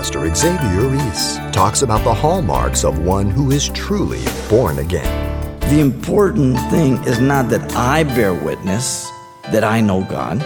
Pastor 0.00 0.34
Xavier 0.34 0.88
Reese 0.88 1.36
talks 1.52 1.82
about 1.82 2.02
the 2.04 2.14
hallmarks 2.14 2.84
of 2.84 3.00
one 3.00 3.30
who 3.30 3.50
is 3.50 3.68
truly 3.68 4.24
born 4.48 4.78
again. 4.78 5.60
The 5.68 5.78
important 5.78 6.58
thing 6.70 6.94
is 7.04 7.20
not 7.20 7.50
that 7.50 7.76
I 7.76 8.04
bear 8.04 8.32
witness 8.32 9.06
that 9.52 9.62
I 9.62 9.82
know 9.82 10.02
God, 10.04 10.38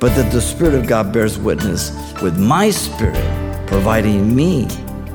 but 0.00 0.16
that 0.16 0.32
the 0.32 0.40
Spirit 0.40 0.72
of 0.72 0.86
God 0.86 1.12
bears 1.12 1.38
witness 1.38 1.92
with 2.22 2.38
my 2.38 2.70
spirit, 2.70 3.66
providing 3.66 4.34
me 4.34 4.62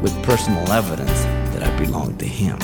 with 0.03 0.13
personal 0.21 0.71
evidence 0.71 1.23
that 1.55 1.63
I 1.63 1.75
belong 1.79 2.15
to 2.17 2.27
Him. 2.27 2.59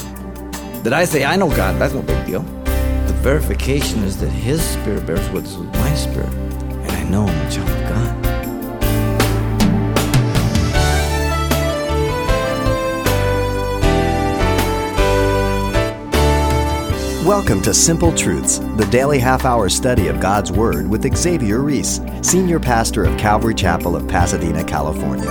That 0.84 0.94
I 0.94 1.06
say, 1.06 1.26
I 1.26 1.38
know 1.38 1.50
God, 1.50 1.82
that's 1.82 1.96
no 1.96 2.04
big 2.04 2.24
deal. 2.28 2.44
The 2.44 3.18
verification 3.24 4.04
is 4.04 4.20
that 4.22 4.30
His 4.30 4.62
Spirit 4.62 5.08
bears 5.08 5.28
witness 5.32 5.58
with 5.58 5.74
my 5.74 5.96
spirit, 5.96 6.32
and 6.32 6.92
I 6.92 7.04
know 7.06 7.26
I'm 7.26 7.48
a 7.48 7.52
child 7.52 7.68
of 7.68 7.90
God. 7.90 8.19
Welcome 17.26 17.62
to 17.64 17.74
Simple 17.74 18.14
Truths, 18.14 18.60
the 18.78 18.88
daily 18.90 19.20
half 19.20 19.44
hour 19.44 19.68
study 19.68 20.08
of 20.08 20.22
God's 20.22 20.54
Word 20.54 20.88
with 20.88 21.18
Xavier 21.18 21.60
Reese, 21.60 22.00
Senior 22.22 22.62
Pastor 22.62 23.04
of 23.04 23.20
Calvary 23.20 23.54
Chapel 23.54 23.94
of 23.98 24.08
Pasadena, 24.08 24.64
California. 24.64 25.30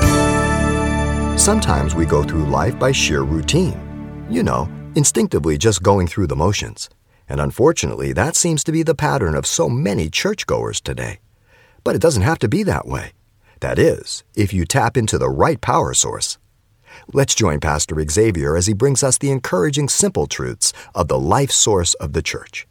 Sometimes 1.38 1.94
we 1.94 2.04
go 2.04 2.22
through 2.22 2.44
life 2.44 2.78
by 2.78 2.92
sheer 2.92 3.22
routine. 3.22 4.26
You 4.28 4.42
know, 4.42 4.68
instinctively 4.96 5.56
just 5.56 5.82
going 5.82 6.06
through 6.06 6.26
the 6.26 6.36
motions. 6.36 6.90
And 7.26 7.40
unfortunately, 7.40 8.12
that 8.12 8.36
seems 8.36 8.62
to 8.64 8.72
be 8.72 8.82
the 8.82 8.94
pattern 8.94 9.34
of 9.34 9.46
so 9.46 9.70
many 9.70 10.10
churchgoers 10.10 10.82
today. 10.82 11.20
But 11.84 11.96
it 11.96 12.02
doesn't 12.02 12.22
have 12.22 12.38
to 12.40 12.48
be 12.48 12.64
that 12.64 12.86
way. 12.86 13.12
That 13.60 13.78
is, 13.78 14.24
if 14.34 14.52
you 14.52 14.66
tap 14.66 14.98
into 14.98 15.16
the 15.16 15.30
right 15.30 15.58
power 15.62 15.94
source. 15.94 16.36
Let's 17.14 17.34
join 17.34 17.60
Pastor 17.60 17.96
Xavier 18.06 18.54
as 18.54 18.66
he 18.66 18.74
brings 18.74 19.02
us 19.02 19.16
the 19.16 19.30
encouraging 19.30 19.88
simple 19.88 20.26
truths 20.26 20.74
of 20.94 21.08
the 21.08 21.18
life 21.18 21.50
source 21.50 21.94
of 21.94 22.12
the 22.12 22.20
church. 22.20 22.68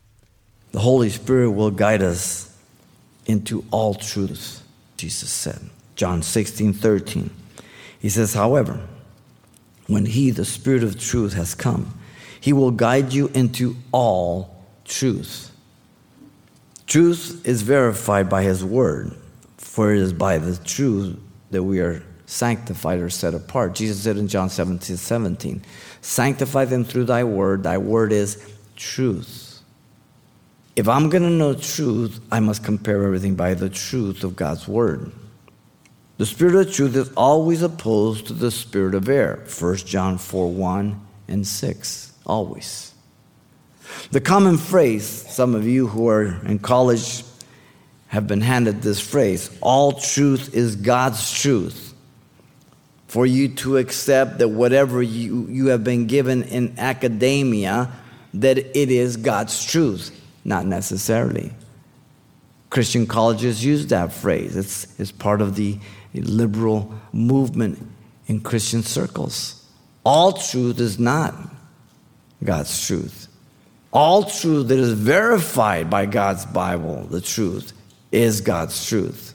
The 0.74 0.80
Holy 0.80 1.10
Spirit 1.10 1.50
will 1.52 1.72
guide 1.72 2.04
us 2.04 2.56
into 3.26 3.66
all 3.72 3.96
truth, 3.96 4.62
Jesus 4.96 5.32
said. 5.32 5.60
John 5.96 6.22
16, 6.22 6.74
13. 6.74 7.32
He 7.98 8.10
says, 8.10 8.36
however, 8.36 8.80
when 9.88 10.06
He, 10.06 10.30
the 10.30 10.46
Spirit 10.46 10.84
of 10.84 11.00
truth, 11.00 11.34
has 11.34 11.56
come, 11.56 11.98
He 12.40 12.54
will 12.54 12.70
guide 12.70 13.14
you 13.14 13.30
into 13.30 13.76
all 13.92 14.64
truth. 14.86 15.52
Truth 16.86 17.42
is 17.44 17.64
verified 17.64 18.30
by 18.30 18.44
His 18.44 18.64
Word, 18.64 19.16
for 19.58 19.92
it 19.92 20.00
is 20.00 20.14
by 20.14 20.38
the 20.38 20.56
truth 20.64 21.18
that 21.50 21.64
we 21.64 21.80
are 21.80 22.04
sanctified 22.28 23.00
or 23.00 23.10
set 23.10 23.34
apart. 23.34 23.74
Jesus 23.74 24.02
said 24.02 24.18
in 24.18 24.28
John 24.28 24.50
17, 24.50 24.98
17, 24.98 25.64
Sanctify 26.02 26.66
them 26.66 26.84
through 26.84 27.06
thy 27.06 27.24
word. 27.24 27.64
Thy 27.64 27.80
word 27.80 28.12
is 28.12 28.54
truth. 28.76 29.62
If 30.76 30.88
I'm 30.88 31.10
going 31.10 31.24
to 31.24 31.30
know 31.30 31.56
truth, 31.56 32.20
I 32.32 32.40
must 32.40 32.64
compare 32.64 33.04
everything 33.04 33.34
by 33.34 33.56
the 33.56 33.70
truth 33.70 34.24
of 34.24 34.36
God's 34.36 34.68
word. 34.68 35.12
The 36.18 36.26
spirit 36.26 36.68
of 36.68 36.74
truth 36.74 36.96
is 36.96 37.12
always 37.14 37.64
opposed 37.64 38.28
to 38.28 38.34
the 38.34 38.52
spirit 38.52 38.94
of 38.94 39.10
error. 39.10 39.44
1 39.60 39.78
John 39.78 40.18
4 40.18 40.52
1 40.52 41.08
and 41.30 41.48
6. 41.48 42.14
Always. 42.26 42.94
The 44.12 44.22
common 44.22 44.58
phrase, 44.58 45.06
some 45.08 45.56
of 45.56 45.66
you 45.66 45.88
who 45.88 46.10
are 46.10 46.46
in 46.46 46.60
college 46.60 47.24
have 48.08 48.28
been 48.28 48.42
handed 48.42 48.82
this 48.82 49.00
phrase 49.00 49.58
all 49.62 49.94
truth 49.94 50.54
is 50.54 50.76
God's 50.76 51.40
truth 51.42 51.87
for 53.08 53.26
you 53.26 53.48
to 53.48 53.78
accept 53.78 54.40
that 54.40 54.50
whatever 54.50 55.02
you, 55.02 55.48
you 55.50 55.68
have 55.68 55.84
been 55.84 56.08
given 56.08 56.44
in 56.44 56.78
academia, 56.78 57.92
that 58.34 58.58
it 58.58 58.92
is 58.92 59.18
God's 59.18 59.66
truth. 59.66 60.14
Not 60.44 60.66
necessarily. 60.66 61.52
Christian 62.70 63.08
colleges 63.08 63.64
use 63.64 63.88
that 63.88 64.12
phrase. 64.12 64.56
It's, 64.56 65.00
it's 65.00 65.12
part 65.12 65.42
of 65.42 65.56
the 65.56 65.78
liberal 66.14 66.94
movement 67.14 67.80
in 68.28 68.42
Christian 68.42 68.84
circles. 68.84 69.66
All 70.06 70.34
truth 70.34 70.80
is 70.80 71.00
not 71.00 71.36
God's 72.44 72.86
truth. 72.86 73.28
All 73.92 74.24
truth 74.24 74.68
that 74.68 74.78
is 74.78 74.94
verified 74.94 75.90
by 75.90 76.06
God's 76.06 76.46
Bible, 76.46 77.04
the 77.10 77.22
truth, 77.22 77.74
is 78.12 78.42
God's 78.42 78.88
truth. 78.88 79.34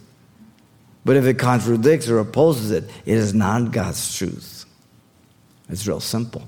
But 1.04 1.16
if 1.16 1.24
it 1.24 1.34
contradicts 1.34 2.08
or 2.08 2.18
opposes 2.18 2.70
it, 2.70 2.84
it 3.04 3.16
is 3.16 3.34
not 3.34 3.72
God's 3.72 4.16
truth. 4.16 4.64
It's 5.68 5.86
real 5.86 6.00
simple. 6.00 6.46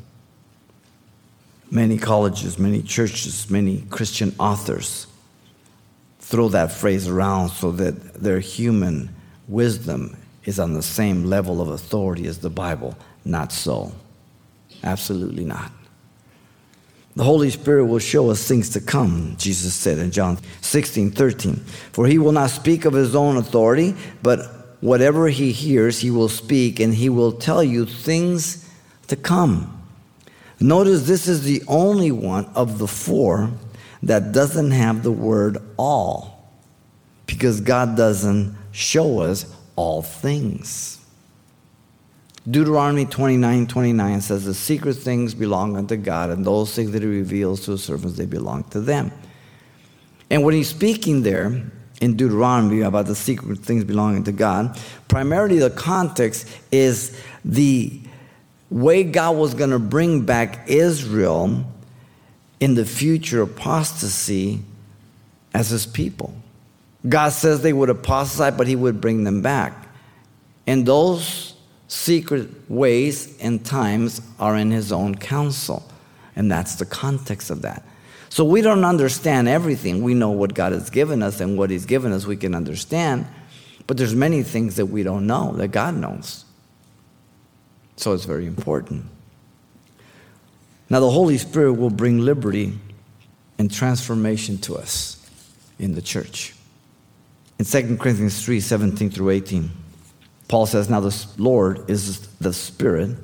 Many 1.70 1.98
colleges, 1.98 2.58
many 2.58 2.82
churches, 2.82 3.50
many 3.50 3.82
Christian 3.90 4.34
authors 4.38 5.06
throw 6.20 6.48
that 6.50 6.72
phrase 6.72 7.08
around 7.08 7.50
so 7.50 7.72
that 7.72 8.14
their 8.14 8.38
human 8.38 9.14
wisdom 9.48 10.16
is 10.44 10.58
on 10.58 10.74
the 10.74 10.82
same 10.82 11.24
level 11.24 11.60
of 11.60 11.68
authority 11.68 12.26
as 12.26 12.38
the 12.38 12.50
Bible. 12.50 12.96
Not 13.24 13.52
so. 13.52 13.92
Absolutely 14.82 15.44
not. 15.44 15.72
The 17.16 17.24
Holy 17.24 17.50
Spirit 17.50 17.86
will 17.86 18.00
show 18.00 18.30
us 18.30 18.46
things 18.46 18.70
to 18.70 18.80
come, 18.80 19.36
Jesus 19.38 19.72
said 19.74 19.98
in 19.98 20.10
John 20.10 20.38
16, 20.62 21.12
13. 21.12 21.56
For 21.92 22.06
he 22.06 22.18
will 22.18 22.32
not 22.32 22.50
speak 22.50 22.84
of 22.84 22.92
his 22.92 23.14
own 23.14 23.36
authority, 23.36 23.94
but 24.22 24.78
whatever 24.80 25.28
he 25.28 25.52
hears, 25.52 26.00
he 26.00 26.10
will 26.10 26.28
speak, 26.28 26.80
and 26.80 26.92
he 26.92 27.08
will 27.08 27.30
tell 27.30 27.62
you 27.62 27.86
things 27.86 28.68
to 29.06 29.14
come. 29.14 29.70
Notice 30.58 31.06
this 31.06 31.28
is 31.28 31.44
the 31.44 31.62
only 31.68 32.10
one 32.10 32.46
of 32.54 32.78
the 32.78 32.88
four 32.88 33.50
that 34.02 34.32
doesn't 34.32 34.72
have 34.72 35.02
the 35.02 35.12
word 35.12 35.58
all, 35.76 36.50
because 37.26 37.60
God 37.60 37.96
doesn't 37.96 38.56
show 38.72 39.20
us 39.20 39.46
all 39.76 40.02
things. 40.02 41.03
Deuteronomy 42.48 43.06
29 43.06 43.66
29 43.66 44.20
says, 44.20 44.44
The 44.44 44.54
secret 44.54 44.94
things 44.94 45.34
belong 45.34 45.76
unto 45.76 45.96
God, 45.96 46.30
and 46.30 46.44
those 46.44 46.74
things 46.74 46.90
that 46.92 47.02
He 47.02 47.08
reveals 47.08 47.64
to 47.64 47.72
His 47.72 47.82
servants, 47.82 48.18
they 48.18 48.26
belong 48.26 48.64
to 48.64 48.80
them. 48.80 49.12
And 50.28 50.44
when 50.44 50.54
He's 50.54 50.68
speaking 50.68 51.22
there 51.22 51.62
in 52.02 52.16
Deuteronomy 52.16 52.82
about 52.82 53.06
the 53.06 53.14
secret 53.14 53.60
things 53.60 53.84
belonging 53.84 54.24
to 54.24 54.32
God, 54.32 54.78
primarily 55.08 55.58
the 55.58 55.70
context 55.70 56.46
is 56.70 57.18
the 57.44 58.00
way 58.68 59.04
God 59.04 59.36
was 59.36 59.54
going 59.54 59.70
to 59.70 59.78
bring 59.78 60.26
back 60.26 60.68
Israel 60.68 61.64
in 62.60 62.74
the 62.74 62.84
future 62.84 63.40
apostasy 63.40 64.60
as 65.54 65.70
His 65.70 65.86
people. 65.86 66.34
God 67.08 67.30
says 67.30 67.62
they 67.62 67.72
would 67.72 67.90
apostatize, 67.90 68.54
but 68.54 68.66
He 68.66 68.76
would 68.76 69.00
bring 69.00 69.24
them 69.24 69.40
back. 69.40 69.88
And 70.66 70.84
those 70.84 71.53
secret 71.94 72.50
ways 72.68 73.38
and 73.40 73.64
times 73.64 74.20
are 74.40 74.56
in 74.56 74.70
his 74.72 74.90
own 74.90 75.14
counsel. 75.14 75.88
And 76.34 76.50
that's 76.50 76.74
the 76.74 76.84
context 76.84 77.50
of 77.50 77.62
that. 77.62 77.84
So 78.30 78.44
we 78.44 78.62
don't 78.62 78.84
understand 78.84 79.46
everything. 79.46 80.02
We 80.02 80.12
know 80.12 80.30
what 80.30 80.54
God 80.54 80.72
has 80.72 80.90
given 80.90 81.22
us 81.22 81.40
and 81.40 81.56
what 81.56 81.70
he's 81.70 81.86
given 81.86 82.12
us 82.12 82.26
we 82.26 82.36
can 82.36 82.52
understand, 82.52 83.26
but 83.86 83.96
there's 83.96 84.14
many 84.14 84.42
things 84.42 84.74
that 84.76 84.86
we 84.86 85.04
don't 85.04 85.26
know 85.26 85.52
that 85.52 85.68
God 85.68 85.94
knows. 85.94 86.44
So 87.96 88.12
it's 88.12 88.24
very 88.24 88.46
important. 88.46 89.04
Now 90.90 90.98
the 90.98 91.10
Holy 91.10 91.38
Spirit 91.38 91.74
will 91.74 91.90
bring 91.90 92.18
liberty 92.18 92.72
and 93.56 93.72
transformation 93.72 94.58
to 94.58 94.76
us 94.76 95.24
in 95.78 95.94
the 95.94 96.02
church. 96.02 96.54
In 97.60 97.64
2 97.64 97.98
Corinthians 97.98 98.44
3 98.44 98.58
17 98.58 99.10
through 99.10 99.30
18. 99.30 99.83
Paul 100.48 100.66
says, 100.66 100.90
Now 100.90 101.00
the 101.00 101.26
Lord 101.38 101.88
is 101.90 102.20
the 102.38 102.52
Spirit, 102.52 103.16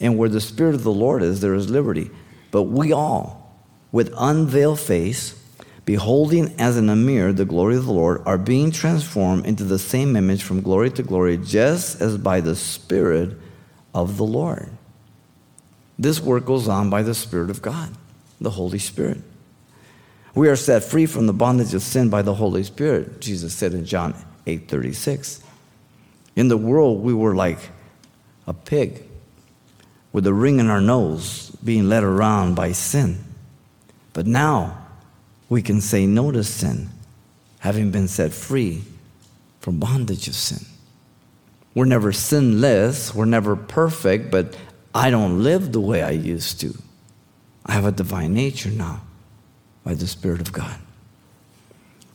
and 0.00 0.16
where 0.18 0.28
the 0.28 0.40
Spirit 0.40 0.74
of 0.74 0.84
the 0.84 0.92
Lord 0.92 1.22
is, 1.22 1.40
there 1.40 1.54
is 1.54 1.70
liberty. 1.70 2.10
But 2.50 2.64
we 2.64 2.92
all, 2.92 3.56
with 3.92 4.12
unveiled 4.16 4.80
face, 4.80 5.38
beholding 5.84 6.54
as 6.58 6.76
in 6.76 6.88
a 6.88 6.96
mirror 6.96 7.32
the 7.32 7.44
glory 7.44 7.76
of 7.76 7.86
the 7.86 7.92
Lord, 7.92 8.22
are 8.24 8.38
being 8.38 8.70
transformed 8.70 9.46
into 9.46 9.64
the 9.64 9.78
same 9.78 10.16
image 10.16 10.42
from 10.42 10.62
glory 10.62 10.90
to 10.90 11.02
glory, 11.02 11.36
just 11.36 12.00
as 12.00 12.16
by 12.16 12.40
the 12.40 12.56
Spirit 12.56 13.36
of 13.94 14.16
the 14.16 14.24
Lord. 14.24 14.70
This 15.98 16.20
work 16.20 16.46
goes 16.46 16.68
on 16.68 16.90
by 16.90 17.02
the 17.02 17.14
Spirit 17.14 17.50
of 17.50 17.62
God, 17.62 17.90
the 18.40 18.50
Holy 18.50 18.78
Spirit. 18.78 19.22
We 20.34 20.48
are 20.48 20.56
set 20.56 20.82
free 20.82 21.06
from 21.06 21.26
the 21.26 21.32
bondage 21.34 21.74
of 21.74 21.82
sin 21.82 22.08
by 22.08 22.22
the 22.22 22.34
Holy 22.34 22.64
Spirit, 22.64 23.20
Jesus 23.20 23.52
said 23.52 23.74
in 23.74 23.84
John 23.84 24.14
8 24.46 24.68
36. 24.68 25.42
In 26.34 26.48
the 26.48 26.56
world, 26.56 27.02
we 27.02 27.12
were 27.12 27.34
like 27.34 27.58
a 28.46 28.52
pig 28.52 29.02
with 30.12 30.26
a 30.26 30.32
ring 30.32 30.58
in 30.58 30.68
our 30.68 30.80
nose 30.80 31.50
being 31.64 31.88
led 31.88 32.04
around 32.04 32.54
by 32.54 32.72
sin. 32.72 33.18
But 34.12 34.26
now 34.26 34.86
we 35.48 35.62
can 35.62 35.80
say 35.80 36.06
no 36.06 36.30
to 36.30 36.44
sin, 36.44 36.90
having 37.60 37.90
been 37.90 38.08
set 38.08 38.32
free 38.32 38.82
from 39.60 39.78
bondage 39.78 40.28
of 40.28 40.34
sin. 40.34 40.66
We're 41.74 41.86
never 41.86 42.12
sinless, 42.12 43.14
we're 43.14 43.24
never 43.24 43.56
perfect, 43.56 44.30
but 44.30 44.56
I 44.94 45.10
don't 45.10 45.42
live 45.42 45.72
the 45.72 45.80
way 45.80 46.02
I 46.02 46.10
used 46.10 46.60
to. 46.60 46.76
I 47.64 47.72
have 47.72 47.86
a 47.86 47.92
divine 47.92 48.34
nature 48.34 48.70
now 48.70 49.02
by 49.84 49.94
the 49.94 50.06
Spirit 50.06 50.40
of 50.40 50.52
God. 50.52 50.78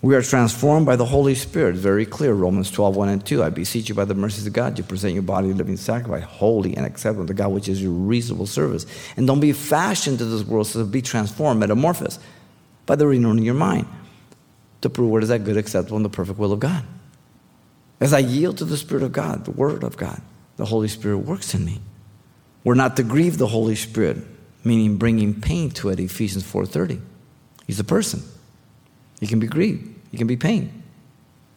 We 0.02 0.16
are 0.16 0.22
transformed 0.22 0.86
by 0.86 0.96
the 0.96 1.06
Holy 1.06 1.34
Spirit. 1.34 1.76
Very 1.76 2.06
clear. 2.06 2.34
Romans 2.34 2.70
12, 2.70 2.96
1 2.96 3.10
and 3.10 3.26
2. 3.26 3.44
I 3.44 3.50
beseech 3.50 3.90
you 3.90 3.96
by 3.96 4.06
the 4.06 4.14
mercies 4.14 4.46
of 4.46 4.54
God, 4.54 4.78
you 4.78 4.84
present 4.84 5.14
your 5.14 5.24
body 5.24 5.50
a 5.50 5.54
living 5.54 5.78
sacrifice, 5.78 6.24
holy 6.24 6.78
and 6.78 6.86
acceptable 6.86 7.26
to 7.26 7.34
God, 7.34 7.50
which 7.50 7.68
is 7.68 7.82
your 7.82 7.92
reasonable 7.92 8.46
service. 8.46 8.86
And 9.16 9.26
don't 9.26 9.40
be 9.40 9.54
fashioned 9.54 10.20
to 10.20 10.26
this 10.26 10.44
world, 10.44 10.68
so 10.68 10.86
be 10.86 11.02
transformed, 11.02 11.60
metamorphosed 11.60 12.22
by 12.86 12.96
the 12.96 13.08
renewing 13.08 13.40
of 13.40 13.46
your 13.46 13.56
mind 13.56 13.88
to 14.82 14.90
prove 14.90 15.10
what 15.10 15.24
is 15.24 15.30
that 15.30 15.44
good, 15.44 15.58
acceptable, 15.58 15.98
and 15.98 16.06
the 16.06 16.10
perfect 16.10 16.38
will 16.38 16.54
of 16.54 16.60
God. 16.60 16.84
As 18.00 18.14
I 18.14 18.20
yield 18.20 18.60
to 18.60 18.66
the 18.66 18.78
Spirit 18.78 19.04
of 19.04 19.12
God, 19.12 19.46
the 19.46 19.52
Word 19.52 19.84
of 19.84 19.98
God, 19.98 20.22
the 20.58 20.66
Holy 20.66 20.88
Spirit 20.88 21.20
works 21.20 21.56
in 21.56 21.66
me. 21.66 21.82
We're 22.64 22.76
not 22.76 22.96
to 22.98 23.04
grieve 23.04 23.40
the 23.40 23.48
Holy 23.48 23.76
Spirit, 23.76 24.18
meaning 24.64 24.98
bringing 24.98 25.42
pain 25.42 25.72
to 25.72 25.90
it, 25.90 26.00
Ephesians 26.00 26.44
4.30. 26.44 27.02
He's 27.66 27.80
a 27.80 27.84
person. 27.84 28.22
He 29.20 29.28
can 29.28 29.40
be 29.40 29.48
grieved. 29.48 29.94
He 30.12 30.18
can 30.18 30.28
be 30.28 30.38
pain. 30.38 30.84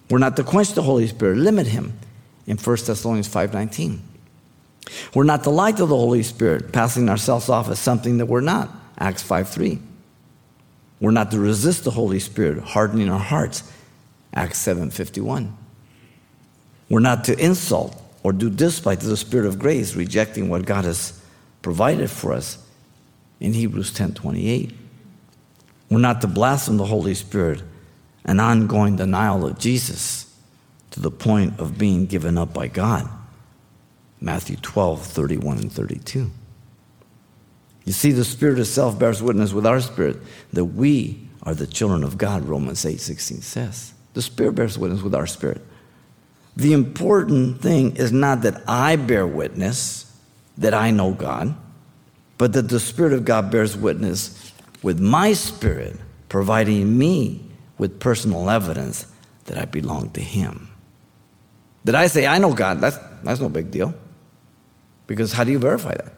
We're 0.08 0.18
not 0.18 0.36
to 0.36 0.44
quench 0.44 0.72
the 0.72 0.82
Holy 0.82 1.06
Spirit, 1.06 1.38
limit 1.38 1.66
him 1.66 1.98
in 2.46 2.56
1 2.56 2.76
Thessalonians 2.84 3.28
5.19. 3.28 4.00
We're 5.14 5.24
not 5.24 5.44
to 5.44 5.50
lie 5.50 5.72
to 5.72 5.86
the 5.86 5.96
Holy 5.96 6.22
Spirit, 6.22 6.72
passing 6.72 7.08
ourselves 7.08 7.48
off 7.48 7.68
as 7.68 7.78
something 7.78 8.18
that 8.18 8.26
we're 8.26 8.40
not, 8.40 8.70
Acts 8.98 9.22
5.3. 9.22 9.80
We're 11.00 11.12
not 11.12 11.30
to 11.30 11.38
resist 11.38 11.84
the 11.84 11.92
Holy 11.92 12.18
Spirit, 12.18 12.62
hardening 12.62 13.08
our 13.08 13.18
hearts, 13.18 13.70
Acts 14.34 14.64
7.51. 14.66 15.52
We're 16.88 17.00
not 17.00 17.24
to 17.24 17.38
insult 17.38 18.00
or 18.22 18.32
do 18.32 18.50
despite 18.50 19.00
to 19.00 19.06
the 19.06 19.16
Spirit 19.16 19.46
of 19.46 19.58
grace, 19.58 19.94
rejecting 19.94 20.48
what 20.48 20.66
God 20.66 20.84
has 20.84 21.18
provided 21.62 22.10
for 22.10 22.32
us 22.32 22.58
in 23.38 23.54
Hebrews 23.54 23.92
10.28. 23.92 24.74
We're 25.90 25.98
not 25.98 26.20
to 26.20 26.28
blaspheme 26.28 26.76
the 26.76 26.86
Holy 26.86 27.14
Spirit, 27.14 27.62
an 28.24 28.38
ongoing 28.38 28.96
denial 28.96 29.44
of 29.44 29.58
Jesus 29.58 30.32
to 30.92 31.00
the 31.00 31.10
point 31.10 31.58
of 31.58 31.78
being 31.78 32.06
given 32.06 32.38
up 32.38 32.54
by 32.54 32.68
God. 32.68 33.08
Matthew 34.20 34.56
12, 34.56 35.04
31 35.04 35.58
and 35.58 35.72
32. 35.72 36.30
You 37.84 37.92
see, 37.92 38.12
the 38.12 38.24
Spirit 38.24 38.58
itself 38.58 38.98
bears 38.98 39.22
witness 39.22 39.52
with 39.52 39.66
our 39.66 39.80
spirit 39.80 40.18
that 40.52 40.66
we 40.66 41.28
are 41.42 41.54
the 41.54 41.66
children 41.66 42.04
of 42.04 42.18
God, 42.18 42.44
Romans 42.44 42.84
8, 42.84 43.00
16 43.00 43.40
says. 43.40 43.94
The 44.14 44.22
Spirit 44.22 44.54
bears 44.54 44.78
witness 44.78 45.02
with 45.02 45.14
our 45.14 45.26
spirit. 45.26 45.62
The 46.56 46.72
important 46.72 47.62
thing 47.62 47.96
is 47.96 48.12
not 48.12 48.42
that 48.42 48.62
I 48.68 48.96
bear 48.96 49.26
witness 49.26 50.14
that 50.58 50.74
I 50.74 50.90
know 50.90 51.14
God, 51.14 51.54
but 52.36 52.52
that 52.52 52.68
the 52.68 52.80
Spirit 52.80 53.12
of 53.12 53.24
God 53.24 53.50
bears 53.50 53.76
witness 53.76 54.49
with 54.82 55.00
my 55.00 55.32
spirit, 55.32 55.96
providing 56.28 56.96
me 56.96 57.44
with 57.78 58.00
personal 58.00 58.48
evidence 58.50 59.06
that 59.44 59.58
I 59.58 59.64
belong 59.64 60.10
to 60.10 60.20
Him. 60.20 60.70
Did 61.84 61.94
I 61.94 62.06
say, 62.06 62.26
I 62.26 62.38
know 62.38 62.52
God? 62.52 62.80
That's, 62.80 62.98
that's 63.22 63.40
no 63.40 63.48
big 63.48 63.70
deal. 63.70 63.94
Because 65.06 65.32
how 65.32 65.44
do 65.44 65.50
you 65.50 65.58
verify 65.58 65.94
that? 65.94 66.12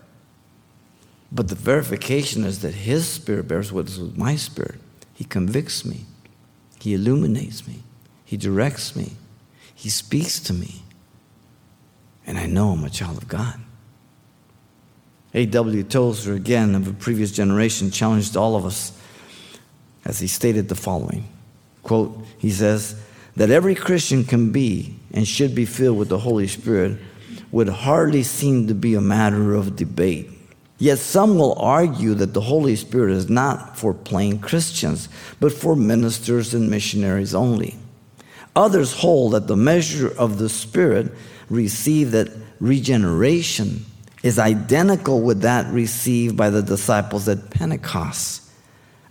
But 1.30 1.48
the 1.48 1.54
verification 1.54 2.44
is 2.44 2.60
that 2.60 2.74
His 2.74 3.08
Spirit 3.08 3.48
bears 3.48 3.72
witness 3.72 3.98
with 3.98 4.18
my 4.18 4.36
spirit. 4.36 4.80
He 5.14 5.24
convicts 5.24 5.84
me, 5.84 6.04
He 6.80 6.94
illuminates 6.94 7.66
me, 7.66 7.84
He 8.24 8.36
directs 8.36 8.94
me, 8.94 9.12
He 9.74 9.88
speaks 9.88 10.40
to 10.40 10.52
me. 10.52 10.82
And 12.26 12.38
I 12.38 12.46
know 12.46 12.70
I'm 12.70 12.84
a 12.84 12.90
child 12.90 13.18
of 13.18 13.28
God. 13.28 13.60
A.W. 15.34 15.82
Tozer, 15.84 16.34
again 16.34 16.74
of 16.74 16.88
a 16.88 16.92
previous 16.92 17.32
generation, 17.32 17.90
challenged 17.90 18.36
all 18.36 18.54
of 18.56 18.64
us 18.64 18.92
as 20.04 20.18
he 20.18 20.26
stated 20.26 20.68
the 20.68 20.74
following 20.74 21.28
quote, 21.82 22.16
he 22.38 22.50
says, 22.50 23.00
that 23.36 23.50
every 23.50 23.74
Christian 23.74 24.24
can 24.24 24.52
be 24.52 24.94
and 25.12 25.26
should 25.26 25.54
be 25.54 25.64
filled 25.64 25.98
with 25.98 26.08
the 26.08 26.18
Holy 26.18 26.46
Spirit 26.46 26.98
would 27.50 27.68
hardly 27.68 28.22
seem 28.22 28.68
to 28.68 28.74
be 28.74 28.94
a 28.94 29.00
matter 29.00 29.54
of 29.54 29.76
debate. 29.76 30.30
Yet 30.78 30.98
some 30.98 31.38
will 31.38 31.54
argue 31.58 32.14
that 32.14 32.34
the 32.34 32.40
Holy 32.40 32.76
Spirit 32.76 33.12
is 33.12 33.30
not 33.30 33.76
for 33.78 33.94
plain 33.94 34.38
Christians, 34.38 35.08
but 35.38 35.52
for 35.52 35.76
ministers 35.76 36.54
and 36.54 36.70
missionaries 36.70 37.34
only. 37.34 37.76
Others 38.54 38.94
hold 38.94 39.32
that 39.32 39.46
the 39.46 39.56
measure 39.56 40.12
of 40.18 40.38
the 40.38 40.48
Spirit 40.48 41.12
received 41.48 42.14
at 42.14 42.30
regeneration 42.60 43.84
is 44.22 44.38
identical 44.38 45.20
with 45.20 45.42
that 45.42 45.72
received 45.72 46.36
by 46.36 46.50
the 46.50 46.62
disciples 46.62 47.28
at 47.28 47.50
Pentecost. 47.50 48.42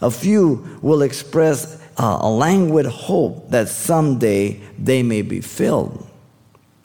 A 0.01 0.09
few 0.09 0.79
will 0.81 1.01
express 1.01 1.81
uh, 1.97 2.19
a 2.21 2.29
languid 2.29 2.85
hope 2.85 3.49
that 3.49 3.69
someday 3.69 4.59
they 4.79 5.03
may 5.03 5.21
be 5.21 5.41
filled. 5.41 6.07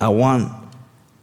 I 0.01 0.09
want 0.09 0.53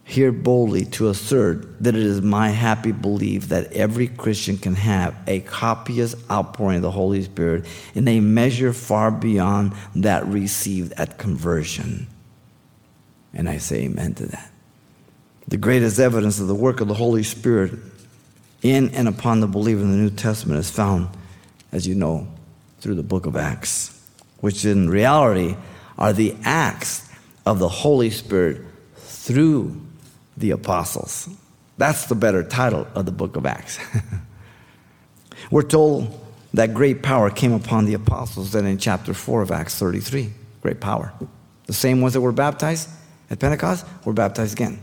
here 0.04 0.32
boldly 0.32 0.84
to 0.84 1.08
assert 1.08 1.82
that 1.82 1.94
it 1.94 2.02
is 2.02 2.20
my 2.20 2.50
happy 2.50 2.92
belief 2.92 3.48
that 3.48 3.72
every 3.72 4.06
Christian 4.06 4.58
can 4.58 4.74
have 4.74 5.16
a 5.26 5.40
copious 5.40 6.14
outpouring 6.30 6.76
of 6.76 6.82
the 6.82 6.90
Holy 6.90 7.22
Spirit 7.22 7.64
in 7.94 8.06
a 8.06 8.20
measure 8.20 8.72
far 8.72 9.10
beyond 9.10 9.72
that 9.94 10.26
received 10.26 10.92
at 10.94 11.16
conversion. 11.16 12.06
And 13.32 13.48
I 13.48 13.58
say 13.58 13.84
amen 13.84 14.14
to 14.14 14.26
that. 14.26 14.50
The 15.48 15.56
greatest 15.56 15.98
evidence 15.98 16.40
of 16.40 16.48
the 16.48 16.54
work 16.54 16.80
of 16.80 16.88
the 16.88 16.94
Holy 16.94 17.22
Spirit 17.22 17.72
in 18.62 18.88
and 18.90 19.06
upon 19.08 19.40
the 19.40 19.46
believer 19.46 19.82
in 19.82 19.90
the 19.90 19.96
New 19.96 20.10
Testament 20.10 20.58
is 20.58 20.70
found, 20.70 21.08
as 21.70 21.86
you 21.86 21.94
know, 21.94 22.26
through 22.80 22.94
the 22.94 23.02
book 23.02 23.26
of 23.26 23.36
Acts, 23.36 23.98
which 24.40 24.64
in 24.64 24.88
reality 24.88 25.56
are 25.98 26.12
the 26.12 26.34
acts 26.44 27.08
of 27.46 27.58
the 27.58 27.68
Holy 27.68 28.10
Spirit 28.10 28.62
through 28.96 29.80
the 30.36 30.50
apostles. 30.50 31.28
That's 31.76 32.06
the 32.06 32.14
better 32.14 32.42
title 32.42 32.86
of 32.94 33.04
the 33.04 33.12
book 33.12 33.36
of 33.36 33.46
Acts. 33.46 33.78
We're 35.50 35.62
told 35.62 36.20
that 36.54 36.72
great 36.72 37.02
power 37.02 37.30
came 37.30 37.52
upon 37.52 37.84
the 37.84 37.94
apostles 37.94 38.52
then 38.52 38.64
in 38.64 38.78
chapter 38.78 39.12
4 39.12 39.42
of 39.42 39.50
Acts 39.50 39.78
33. 39.78 40.32
Great 40.62 40.80
power. 40.80 41.12
The 41.66 41.72
same 41.72 42.00
ones 42.00 42.14
that 42.14 42.20
were 42.20 42.32
baptized 42.32 42.88
at 43.30 43.38
Pentecost 43.38 43.84
were 44.04 44.12
baptized 44.12 44.54
again. 44.54 44.78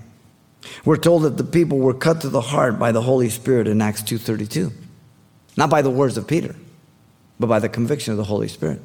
We're 0.85 0.97
told 0.97 1.23
that 1.23 1.37
the 1.37 1.43
people 1.43 1.79
were 1.79 1.93
cut 1.93 2.21
to 2.21 2.29
the 2.29 2.41
heart 2.41 2.79
by 2.79 2.91
the 2.91 3.01
Holy 3.01 3.29
Spirit 3.29 3.67
in 3.67 3.81
Acts 3.81 4.01
2:32. 4.03 4.71
Not 5.57 5.69
by 5.69 5.81
the 5.81 5.89
words 5.89 6.17
of 6.17 6.27
Peter, 6.27 6.55
but 7.39 7.47
by 7.47 7.59
the 7.59 7.69
conviction 7.69 8.11
of 8.11 8.17
the 8.17 8.23
Holy 8.23 8.47
Spirit. 8.47 8.81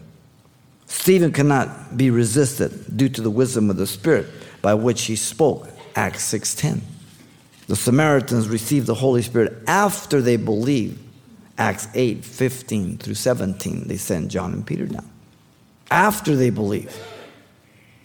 Stephen 0.86 1.32
cannot 1.32 1.96
be 1.96 2.10
resisted 2.10 2.96
due 2.96 3.08
to 3.08 3.20
the 3.20 3.30
wisdom 3.30 3.70
of 3.70 3.76
the 3.76 3.86
Spirit 3.86 4.26
by 4.62 4.74
which 4.74 5.02
he 5.02 5.16
spoke, 5.16 5.68
Acts 5.94 6.24
6:10. 6.24 6.82
The 7.66 7.76
Samaritans 7.76 8.48
received 8.48 8.86
the 8.86 8.94
Holy 8.94 9.22
Spirit 9.22 9.62
after 9.66 10.22
they 10.22 10.36
believed, 10.36 10.98
Acts 11.58 11.88
8:15 11.94 12.98
through 12.98 13.14
17. 13.14 13.88
They 13.88 13.96
sent 13.96 14.28
John 14.28 14.52
and 14.52 14.64
Peter 14.64 14.86
down. 14.86 15.08
After 15.90 16.36
they 16.36 16.50
believed, 16.50 16.94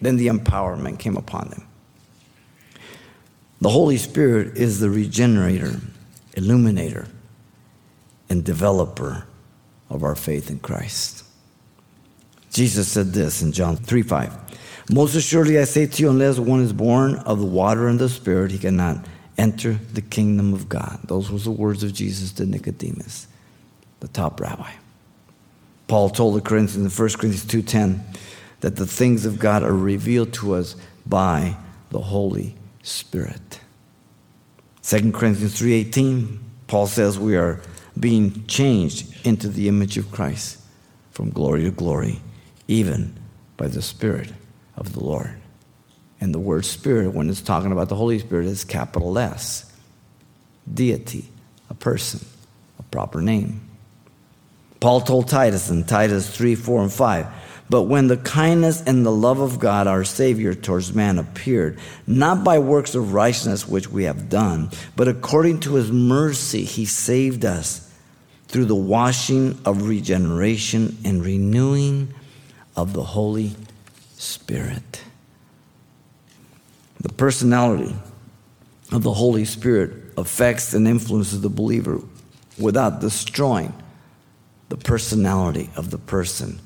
then 0.01 0.17
the 0.17 0.27
empowerment 0.27 0.99
came 0.99 1.17
upon 1.17 1.49
them. 1.49 1.63
The 3.61 3.69
Holy 3.69 3.97
Spirit 3.97 4.57
is 4.57 4.79
the 4.79 4.89
regenerator, 4.89 5.79
illuminator, 6.33 7.07
and 8.27 8.43
developer 8.43 9.27
of 9.87 10.03
our 10.03 10.15
faith 10.15 10.49
in 10.49 10.59
Christ. 10.59 11.23
Jesus 12.51 12.87
said 12.87 13.13
this 13.13 13.43
in 13.43 13.51
John 13.51 13.77
3 13.77 14.01
5. 14.01 14.89
Most 14.89 15.15
assuredly, 15.15 15.59
I 15.59 15.65
say 15.65 15.85
to 15.85 16.01
you, 16.01 16.09
unless 16.09 16.39
one 16.39 16.61
is 16.61 16.73
born 16.73 17.15
of 17.17 17.39
the 17.39 17.45
water 17.45 17.87
and 17.87 17.99
the 17.99 18.09
Spirit, 18.09 18.51
he 18.51 18.57
cannot 18.57 19.05
enter 19.37 19.73
the 19.73 20.01
kingdom 20.01 20.53
of 20.53 20.67
God. 20.67 20.99
Those 21.05 21.31
were 21.31 21.37
the 21.37 21.51
words 21.51 21.83
of 21.83 21.93
Jesus 21.93 22.31
to 22.33 22.45
Nicodemus, 22.45 23.27
the 23.99 24.07
top 24.07 24.39
rabbi. 24.41 24.71
Paul 25.87 26.09
told 26.09 26.35
the 26.35 26.41
Corinthians 26.41 26.83
in 26.83 26.89
1 26.89 27.19
Corinthians 27.19 27.45
2:10 27.45 28.03
that 28.61 28.75
the 28.75 28.87
things 28.87 29.25
of 29.25 29.39
God 29.39 29.61
are 29.61 29.75
revealed 29.75 30.33
to 30.33 30.53
us 30.55 30.75
by 31.05 31.57
the 31.89 31.99
Holy 31.99 32.55
Spirit. 32.83 33.59
2 34.83 35.11
Corinthians 35.11 35.59
3:18, 35.59 36.39
Paul 36.67 36.87
says 36.87 37.19
we 37.19 37.35
are 37.35 37.61
being 37.99 38.45
changed 38.47 39.25
into 39.25 39.47
the 39.47 39.67
image 39.67 39.97
of 39.97 40.11
Christ 40.11 40.57
from 41.11 41.29
glory 41.29 41.63
to 41.63 41.71
glory, 41.71 42.21
even 42.67 43.13
by 43.57 43.67
the 43.67 43.81
Spirit 43.81 44.31
of 44.75 44.93
the 44.93 45.03
Lord. 45.03 45.35
And 46.19 46.33
the 46.33 46.39
word 46.39 46.65
Spirit, 46.65 47.13
when 47.13 47.29
it's 47.29 47.41
talking 47.41 47.71
about 47.71 47.89
the 47.89 47.95
Holy 47.95 48.19
Spirit, 48.19 48.45
is 48.45 48.63
capital 48.63 49.17
S. 49.17 49.71
Deity, 50.71 51.29
a 51.69 51.73
person, 51.73 52.25
a 52.79 52.83
proper 52.83 53.21
name. 53.21 53.61
Paul 54.79 55.01
told 55.01 55.27
Titus 55.27 55.69
in 55.69 55.83
Titus 55.83 56.29
3, 56.35 56.55
4, 56.55 56.83
and 56.83 56.91
5 56.93 57.27
But 57.71 57.83
when 57.83 58.07
the 58.07 58.17
kindness 58.17 58.83
and 58.85 59.05
the 59.05 59.13
love 59.13 59.39
of 59.39 59.57
God 59.57 59.87
our 59.87 60.03
Savior 60.03 60.53
towards 60.53 60.93
man 60.93 61.17
appeared, 61.17 61.79
not 62.05 62.43
by 62.43 62.59
works 62.59 62.95
of 62.95 63.13
righteousness 63.13 63.65
which 63.65 63.89
we 63.89 64.03
have 64.03 64.27
done, 64.27 64.71
but 64.97 65.07
according 65.07 65.61
to 65.61 65.75
his 65.75 65.89
mercy, 65.89 66.65
he 66.65 66.83
saved 66.83 67.45
us 67.45 67.89
through 68.49 68.65
the 68.65 68.75
washing 68.75 69.57
of 69.63 69.87
regeneration 69.87 70.97
and 71.05 71.23
renewing 71.23 72.13
of 72.75 72.91
the 72.91 73.03
Holy 73.03 73.55
Spirit. 74.17 75.05
The 76.99 77.13
personality 77.13 77.95
of 78.91 79.03
the 79.03 79.13
Holy 79.13 79.45
Spirit 79.45 79.93
affects 80.17 80.73
and 80.73 80.89
influences 80.89 81.39
the 81.39 81.47
believer 81.47 82.01
without 82.59 82.99
destroying 82.99 83.73
the 84.67 84.75
personality 84.75 85.69
of 85.77 85.89
the 85.89 85.97
person 85.97 86.59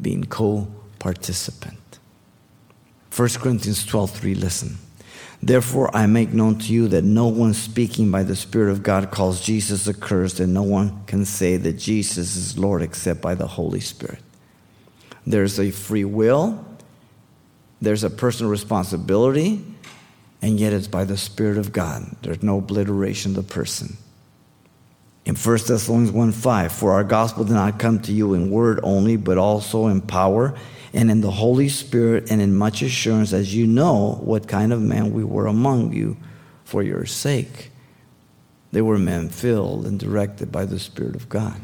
being 0.00 0.24
co 0.24 0.68
participant. 0.98 1.98
1 3.14 3.28
Corinthians 3.40 3.84
12 3.84 4.10
3, 4.10 4.34
listen. 4.34 4.78
Therefore, 5.42 5.94
I 5.96 6.06
make 6.06 6.32
known 6.32 6.58
to 6.58 6.72
you 6.72 6.88
that 6.88 7.04
no 7.04 7.28
one 7.28 7.54
speaking 7.54 8.10
by 8.10 8.24
the 8.24 8.34
Spirit 8.34 8.72
of 8.72 8.82
God 8.82 9.10
calls 9.10 9.40
Jesus 9.40 9.88
accursed, 9.88 10.40
and 10.40 10.52
no 10.52 10.62
one 10.62 11.04
can 11.06 11.24
say 11.24 11.56
that 11.56 11.74
Jesus 11.74 12.34
is 12.34 12.58
Lord 12.58 12.82
except 12.82 13.20
by 13.20 13.34
the 13.34 13.46
Holy 13.46 13.80
Spirit. 13.80 14.20
There's 15.26 15.60
a 15.60 15.70
free 15.70 16.04
will, 16.04 16.64
there's 17.80 18.02
a 18.02 18.10
personal 18.10 18.50
responsibility, 18.50 19.64
and 20.42 20.58
yet 20.58 20.72
it's 20.72 20.88
by 20.88 21.04
the 21.04 21.16
Spirit 21.16 21.58
of 21.58 21.72
God. 21.72 22.16
There's 22.22 22.42
no 22.42 22.58
obliteration 22.58 23.36
of 23.36 23.46
the 23.46 23.54
person. 23.54 23.96
In 25.28 25.34
1 25.34 25.58
Thessalonians 25.68 26.10
1 26.10 26.32
5, 26.32 26.72
for 26.72 26.92
our 26.92 27.04
gospel 27.04 27.44
did 27.44 27.52
not 27.52 27.78
come 27.78 28.00
to 28.00 28.12
you 28.12 28.32
in 28.32 28.50
word 28.50 28.80
only, 28.82 29.16
but 29.16 29.36
also 29.36 29.88
in 29.88 30.00
power 30.00 30.56
and 30.94 31.10
in 31.10 31.20
the 31.20 31.30
Holy 31.30 31.68
Spirit 31.68 32.30
and 32.30 32.40
in 32.40 32.56
much 32.56 32.80
assurance, 32.80 33.34
as 33.34 33.54
you 33.54 33.66
know 33.66 34.18
what 34.22 34.48
kind 34.48 34.72
of 34.72 34.80
men 34.80 35.12
we 35.12 35.22
were 35.22 35.46
among 35.46 35.92
you 35.92 36.16
for 36.64 36.82
your 36.82 37.04
sake. 37.04 37.70
They 38.72 38.80
were 38.80 38.98
men 38.98 39.28
filled 39.28 39.86
and 39.86 40.00
directed 40.00 40.50
by 40.50 40.64
the 40.64 40.78
Spirit 40.78 41.14
of 41.14 41.28
God. 41.28 41.60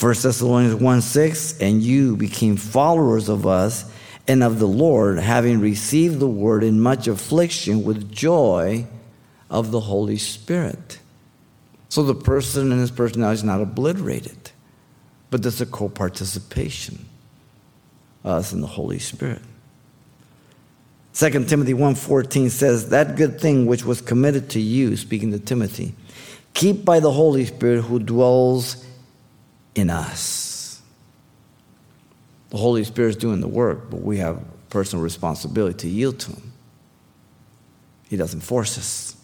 1 0.00 0.14
Thessalonians 0.14 0.76
1 0.76 1.02
6, 1.02 1.60
and 1.60 1.82
you 1.82 2.16
became 2.16 2.56
followers 2.56 3.28
of 3.28 3.46
us 3.46 3.92
and 4.26 4.42
of 4.42 4.58
the 4.58 4.66
Lord, 4.66 5.18
having 5.18 5.60
received 5.60 6.18
the 6.18 6.26
word 6.26 6.64
in 6.64 6.80
much 6.80 7.08
affliction 7.08 7.84
with 7.84 8.10
joy 8.10 8.86
of 9.50 9.70
the 9.70 9.80
Holy 9.80 10.16
Spirit. 10.16 10.98
So 11.88 12.02
the 12.02 12.14
person 12.14 12.70
and 12.70 12.80
his 12.80 12.90
personality 12.90 13.38
is 13.38 13.44
not 13.44 13.60
obliterated, 13.60 14.50
but 15.30 15.42
there's 15.42 15.60
a 15.60 15.66
co 15.66 15.88
participation, 15.88 17.06
uh, 18.24 18.36
us 18.36 18.52
and 18.52 18.62
the 18.62 18.66
Holy 18.66 18.98
Spirit. 18.98 19.42
2 21.14 21.30
Timothy 21.46 21.74
1:14 21.74 22.50
says 22.50 22.90
that 22.90 23.16
good 23.16 23.40
thing 23.40 23.66
which 23.66 23.84
was 23.84 24.00
committed 24.00 24.50
to 24.50 24.60
you 24.60 24.96
speaking 24.96 25.32
to 25.32 25.38
Timothy 25.38 25.94
keep 26.58 26.84
by 26.84 26.98
the 26.98 27.12
Holy 27.12 27.44
Spirit 27.44 27.82
who 27.82 28.00
dwells 28.00 28.84
in 29.76 29.90
us. 29.90 30.82
The 32.50 32.56
Holy 32.56 32.82
Spirit 32.82 33.10
is 33.10 33.16
doing 33.16 33.40
the 33.40 33.48
work, 33.48 33.90
but 33.90 34.02
we 34.02 34.18
have 34.18 34.42
personal 34.70 35.02
responsibility 35.02 35.78
to 35.78 35.88
yield 35.88 36.18
to 36.20 36.32
him. 36.32 36.52
He 38.08 38.16
doesn't 38.16 38.40
force 38.40 38.76
us. 38.76 39.16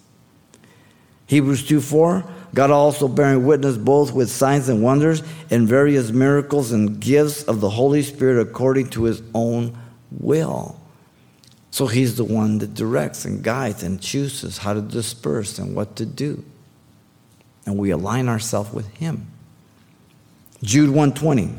Hebrews 1.27 1.67
2 1.67 1.81
4, 1.81 2.25
God 2.55 2.71
also 2.71 3.09
bearing 3.09 3.45
witness 3.45 3.77
both 3.77 4.15
with 4.15 4.31
signs 4.31 4.69
and 4.69 4.83
wonders 4.83 5.23
and 5.51 5.69
various 5.69 6.11
miracles 6.11 6.71
and 6.71 7.01
gifts 7.01 7.43
of 7.43 7.61
the 7.61 7.69
Holy 7.69 8.03
Spirit 8.03 8.41
according 8.41 8.91
to 8.91 9.05
his 9.05 9.23
own 9.35 9.77
will. 10.11 10.81
So 11.73 11.89
he's 11.89 12.17
the 12.17 12.25
one 12.25 12.59
that 12.59 12.73
directs 12.75 13.25
and 13.25 13.43
guides 13.43 13.83
and 13.83 14.01
chooses 14.01 14.59
how 14.59 14.75
to 14.75 14.81
disperse 14.81 15.59
and 15.59 15.75
what 15.75 15.97
to 15.97 16.07
do. 16.07 16.45
And 17.67 17.77
we 17.77 17.91
align 17.91 18.29
ourselves 18.29 18.73
with 18.73 18.87
him. 18.95 19.27
Jude 20.63 20.91
120. 20.91 21.51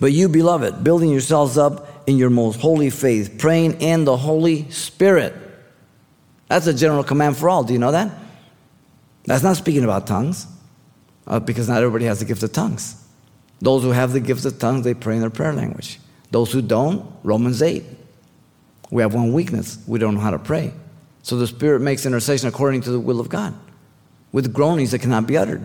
But 0.00 0.12
you, 0.12 0.30
beloved, 0.30 0.82
building 0.82 1.10
yourselves 1.10 1.58
up 1.58 2.08
in 2.08 2.16
your 2.16 2.30
most 2.30 2.60
holy 2.60 2.88
faith, 2.88 3.36
praying 3.38 3.82
in 3.82 4.06
the 4.06 4.16
Holy 4.16 4.70
Spirit. 4.70 5.34
That's 6.48 6.66
a 6.66 6.74
general 6.74 7.04
command 7.04 7.36
for 7.36 7.50
all. 7.50 7.64
Do 7.64 7.74
you 7.74 7.78
know 7.78 7.92
that? 7.92 8.21
That's 9.24 9.42
not 9.42 9.56
speaking 9.56 9.84
about 9.84 10.06
tongues, 10.06 10.46
uh, 11.26 11.40
because 11.40 11.68
not 11.68 11.78
everybody 11.78 12.06
has 12.06 12.18
the 12.18 12.24
gift 12.24 12.42
of 12.42 12.52
tongues. 12.52 12.96
Those 13.60 13.82
who 13.82 13.90
have 13.90 14.12
the 14.12 14.20
gift 14.20 14.44
of 14.44 14.58
tongues, 14.58 14.84
they 14.84 14.94
pray 14.94 15.14
in 15.14 15.20
their 15.20 15.30
prayer 15.30 15.52
language. 15.52 16.00
Those 16.32 16.50
who 16.50 16.62
don't, 16.62 17.04
Romans 17.22 17.62
8. 17.62 17.84
We 18.90 19.02
have 19.02 19.14
one 19.14 19.32
weakness 19.32 19.78
we 19.86 19.98
don't 19.98 20.14
know 20.14 20.20
how 20.20 20.32
to 20.32 20.38
pray. 20.38 20.72
So 21.22 21.36
the 21.36 21.46
Spirit 21.46 21.80
makes 21.80 22.04
intercession 22.04 22.48
according 22.48 22.82
to 22.82 22.90
the 22.90 23.00
will 23.00 23.20
of 23.20 23.28
God 23.28 23.54
with 24.32 24.52
groanings 24.52 24.90
that 24.90 25.00
cannot 25.00 25.26
be 25.26 25.36
uttered. 25.36 25.64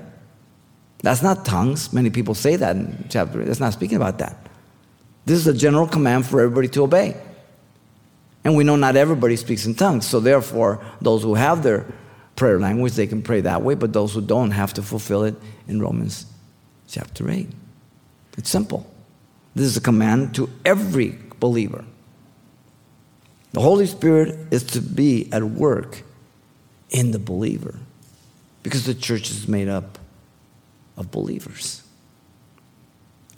That's 0.99 1.23
not 1.23 1.45
tongues. 1.45 1.91
Many 1.93 2.09
people 2.09 2.35
say 2.35 2.55
that 2.55 2.75
in 2.75 3.05
chapter 3.09 3.41
8. 3.41 3.45
That's 3.45 3.59
not 3.59 3.73
speaking 3.73 3.97
about 3.97 4.19
that. 4.19 4.35
This 5.25 5.39
is 5.39 5.47
a 5.47 5.53
general 5.53 5.87
command 5.87 6.25
for 6.25 6.41
everybody 6.41 6.67
to 6.69 6.83
obey. 6.83 7.15
And 8.43 8.55
we 8.55 8.63
know 8.63 8.75
not 8.75 8.95
everybody 8.95 9.35
speaks 9.35 9.65
in 9.65 9.75
tongues. 9.75 10.05
So 10.05 10.19
therefore, 10.19 10.83
those 11.01 11.23
who 11.23 11.35
have 11.35 11.63
their 11.63 11.85
prayer 12.37 12.59
language, 12.59 12.93
they 12.93 13.07
can 13.07 13.21
pray 13.21 13.41
that 13.41 13.61
way, 13.63 13.75
but 13.75 13.91
those 13.91 14.13
who 14.13 14.21
don't 14.21 14.51
have 14.51 14.73
to 14.75 14.81
fulfill 14.81 15.23
it 15.23 15.35
in 15.67 15.81
Romans 15.81 16.25
chapter 16.87 17.29
8. 17.29 17.49
It's 18.37 18.49
simple. 18.49 18.89
This 19.55 19.65
is 19.65 19.75
a 19.75 19.81
command 19.81 20.35
to 20.35 20.49
every 20.63 21.17
believer. 21.39 21.83
The 23.51 23.59
Holy 23.59 23.87
Spirit 23.87 24.37
is 24.51 24.63
to 24.63 24.81
be 24.81 25.29
at 25.33 25.43
work 25.43 26.03
in 26.91 27.11
the 27.11 27.19
believer 27.19 27.79
because 28.61 28.85
the 28.85 28.93
church 28.93 29.31
is 29.31 29.47
made 29.47 29.67
up 29.67 29.97
of 30.95 31.09
believers. 31.11 31.81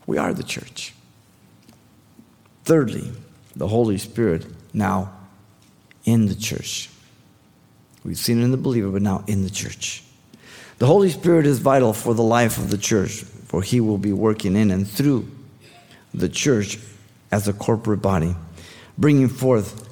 We 0.05 0.17
are 0.17 0.33
the 0.33 0.43
church. 0.43 0.93
Thirdly, 2.65 3.11
the 3.55 3.67
Holy 3.67 3.97
Spirit 3.97 4.45
now 4.73 5.13
in 6.03 6.25
the 6.25 6.35
church. 6.35 6.89
We've 8.09 8.17
seen 8.17 8.41
it 8.41 8.43
in 8.43 8.49
the 8.49 8.57
believer, 8.57 8.89
but 8.89 9.03
now 9.03 9.23
in 9.27 9.43
the 9.43 9.51
church. 9.51 10.03
The 10.79 10.87
Holy 10.87 11.11
Spirit 11.11 11.45
is 11.45 11.59
vital 11.59 11.93
for 11.93 12.15
the 12.15 12.23
life 12.23 12.57
of 12.57 12.71
the 12.71 12.77
church, 12.79 13.21
for 13.21 13.61
He 13.61 13.79
will 13.79 13.99
be 13.99 14.13
working 14.13 14.55
in 14.55 14.71
and 14.71 14.89
through 14.89 15.29
the 16.11 16.27
church 16.27 16.79
as 17.31 17.47
a 17.47 17.53
corporate 17.53 18.01
body, 18.01 18.35
bringing 18.97 19.27
forth 19.27 19.87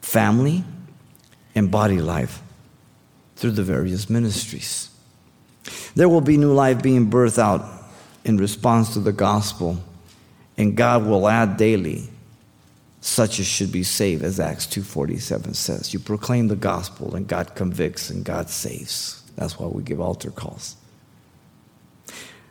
family 0.00 0.64
and 1.54 1.70
body 1.70 2.00
life 2.00 2.42
through 3.36 3.52
the 3.52 3.62
various 3.62 4.10
ministries. 4.10 4.90
There 5.94 6.08
will 6.08 6.20
be 6.20 6.36
new 6.36 6.52
life 6.52 6.82
being 6.82 7.12
birthed 7.12 7.38
out 7.38 7.64
in 8.24 8.38
response 8.38 8.94
to 8.94 8.98
the 8.98 9.12
gospel, 9.12 9.80
and 10.58 10.76
God 10.76 11.06
will 11.06 11.28
add 11.28 11.58
daily 11.58 12.08
such 13.02 13.40
as 13.40 13.46
should 13.46 13.72
be 13.72 13.82
saved 13.82 14.22
as 14.22 14.38
acts 14.38 14.64
2.47 14.66 15.56
says. 15.56 15.92
You 15.92 15.98
proclaim 15.98 16.46
the 16.46 16.56
gospel 16.56 17.16
and 17.16 17.26
god 17.26 17.54
convicts 17.56 18.08
and 18.08 18.24
god 18.24 18.48
saves. 18.48 19.20
That's 19.36 19.58
why 19.58 19.66
we 19.66 19.82
give 19.82 20.00
altar 20.00 20.30
calls. 20.30 20.76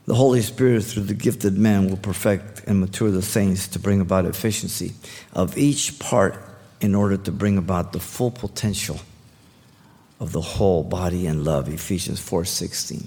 The 0.05 0.15
holy 0.15 0.41
spirit 0.41 0.83
through 0.83 1.03
the 1.03 1.13
gifted 1.13 1.57
men 1.57 1.89
will 1.89 1.95
perfect 1.95 2.65
and 2.67 2.81
mature 2.81 3.11
the 3.11 3.21
saints 3.21 3.69
to 3.69 3.79
bring 3.79 4.01
about 4.01 4.25
efficiency 4.25 4.91
of 5.31 5.57
each 5.57 5.97
part 5.99 6.35
in 6.81 6.95
order 6.95 7.15
to 7.15 7.31
bring 7.31 7.57
about 7.57 7.93
the 7.93 7.99
full 8.01 8.31
potential 8.31 8.99
of 10.19 10.33
the 10.33 10.41
whole 10.41 10.83
body 10.83 11.27
and 11.27 11.45
love. 11.45 11.69
Ephesians 11.69 12.19
4.16 12.19 13.05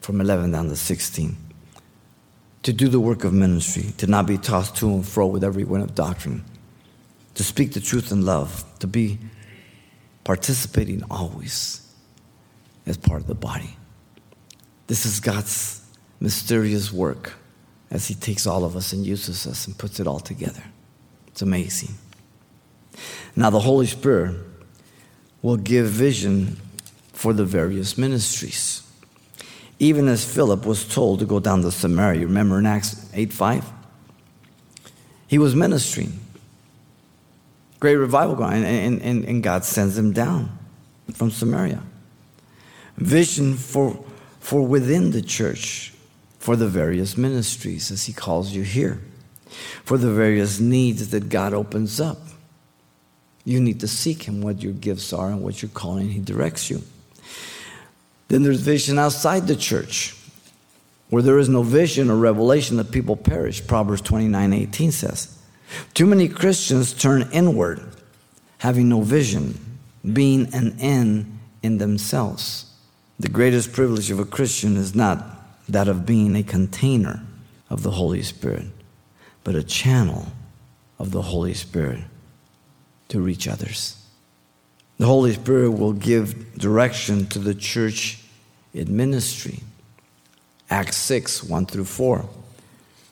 from 0.00 0.20
11 0.20 0.52
down 0.52 0.68
to 0.68 0.76
16 0.76 1.36
to 2.62 2.72
do 2.72 2.88
the 2.88 3.00
work 3.00 3.24
of 3.24 3.32
ministry, 3.32 3.92
to 3.98 4.06
not 4.06 4.26
be 4.26 4.38
tossed 4.38 4.76
to 4.76 4.88
and 4.88 5.06
fro 5.06 5.26
with 5.26 5.42
every 5.42 5.64
wind 5.64 5.82
of 5.82 5.94
doctrine, 5.94 6.44
to 7.34 7.42
speak 7.42 7.72
the 7.72 7.80
truth 7.80 8.12
in 8.12 8.24
love, 8.24 8.64
to 8.78 8.86
be 8.86 9.18
participating 10.24 11.02
always 11.10 11.80
as 12.86 12.96
part 12.96 13.20
of 13.20 13.26
the 13.26 13.34
body. 13.34 13.76
This 14.86 15.06
is 15.06 15.20
God's 15.20 15.84
mysterious 16.20 16.92
work 16.92 17.34
as 17.90 18.06
He 18.06 18.14
takes 18.14 18.46
all 18.46 18.64
of 18.64 18.76
us 18.76 18.92
and 18.92 19.04
uses 19.04 19.46
us 19.46 19.66
and 19.66 19.76
puts 19.76 19.98
it 19.98 20.06
all 20.06 20.20
together. 20.20 20.62
It's 21.28 21.42
amazing. 21.42 21.94
Now, 23.34 23.50
the 23.50 23.60
Holy 23.60 23.86
Spirit 23.86 24.36
will 25.40 25.56
give 25.56 25.86
vision 25.86 26.58
for 27.12 27.32
the 27.32 27.44
various 27.44 27.98
ministries 27.98 28.82
even 29.82 30.08
as 30.08 30.24
Philip 30.24 30.64
was 30.64 30.86
told 30.86 31.18
to 31.18 31.24
go 31.24 31.40
down 31.40 31.62
to 31.62 31.70
Samaria. 31.70 32.20
you 32.20 32.26
Remember 32.26 32.58
in 32.58 32.66
Acts 32.66 33.10
8 33.12 33.32
5? 33.32 33.70
He 35.26 35.38
was 35.38 35.54
ministering. 35.54 36.20
Great 37.80 37.96
revival 37.96 38.36
going, 38.36 38.64
and, 38.64 39.02
and, 39.02 39.24
and 39.24 39.42
God 39.42 39.64
sends 39.64 39.98
him 39.98 40.12
down 40.12 40.56
from 41.12 41.30
Samaria. 41.30 41.82
Vision 42.96 43.54
for, 43.54 44.04
for 44.38 44.62
within 44.62 45.10
the 45.10 45.22
church, 45.22 45.92
for 46.38 46.54
the 46.54 46.68
various 46.68 47.16
ministries, 47.16 47.90
as 47.90 48.04
he 48.04 48.12
calls 48.12 48.52
you 48.52 48.62
here 48.62 49.00
for 49.84 49.98
the 49.98 50.10
various 50.10 50.60
needs 50.60 51.08
that 51.10 51.28
God 51.28 51.52
opens 51.52 52.00
up. 52.00 52.18
You 53.44 53.60
need 53.60 53.80
to 53.80 53.88
seek 53.88 54.22
Him 54.24 54.40
what 54.40 54.62
your 54.62 54.72
gifts 54.72 55.12
are 55.12 55.28
and 55.28 55.42
what 55.42 55.62
you're 55.62 55.70
calling. 55.70 56.10
He 56.10 56.20
directs 56.20 56.70
you. 56.70 56.82
Then 58.32 58.44
there's 58.44 58.62
vision 58.62 58.98
outside 58.98 59.46
the 59.46 59.54
church. 59.54 60.16
Where 61.10 61.20
there 61.20 61.38
is 61.38 61.50
no 61.50 61.62
vision 61.62 62.08
or 62.08 62.16
revelation, 62.16 62.78
the 62.78 62.84
people 62.84 63.14
perish. 63.14 63.66
Proverbs 63.66 64.00
29 64.00 64.54
18 64.54 64.90
says. 64.90 65.38
Too 65.92 66.06
many 66.06 66.28
Christians 66.28 66.94
turn 66.94 67.28
inward, 67.30 67.86
having 68.56 68.88
no 68.88 69.02
vision, 69.02 69.78
being 70.14 70.48
an 70.54 70.78
end 70.80 71.40
in 71.62 71.76
themselves. 71.76 72.72
The 73.20 73.28
greatest 73.28 73.74
privilege 73.74 74.10
of 74.10 74.18
a 74.18 74.24
Christian 74.24 74.78
is 74.78 74.94
not 74.94 75.22
that 75.68 75.86
of 75.86 76.06
being 76.06 76.34
a 76.34 76.42
container 76.42 77.22
of 77.68 77.82
the 77.82 77.90
Holy 77.90 78.22
Spirit, 78.22 78.64
but 79.44 79.54
a 79.54 79.62
channel 79.62 80.28
of 80.98 81.10
the 81.10 81.20
Holy 81.20 81.52
Spirit 81.52 82.00
to 83.08 83.20
reach 83.20 83.46
others. 83.46 84.02
The 84.96 85.06
Holy 85.06 85.34
Spirit 85.34 85.72
will 85.72 85.92
give 85.92 86.56
direction 86.56 87.26
to 87.26 87.38
the 87.38 87.54
church 87.54 88.20
in 88.74 88.96
ministry. 88.96 89.60
Acts 90.70 90.96
6 90.96 91.42
1 91.44 91.66
through 91.66 91.84
4. 91.84 92.28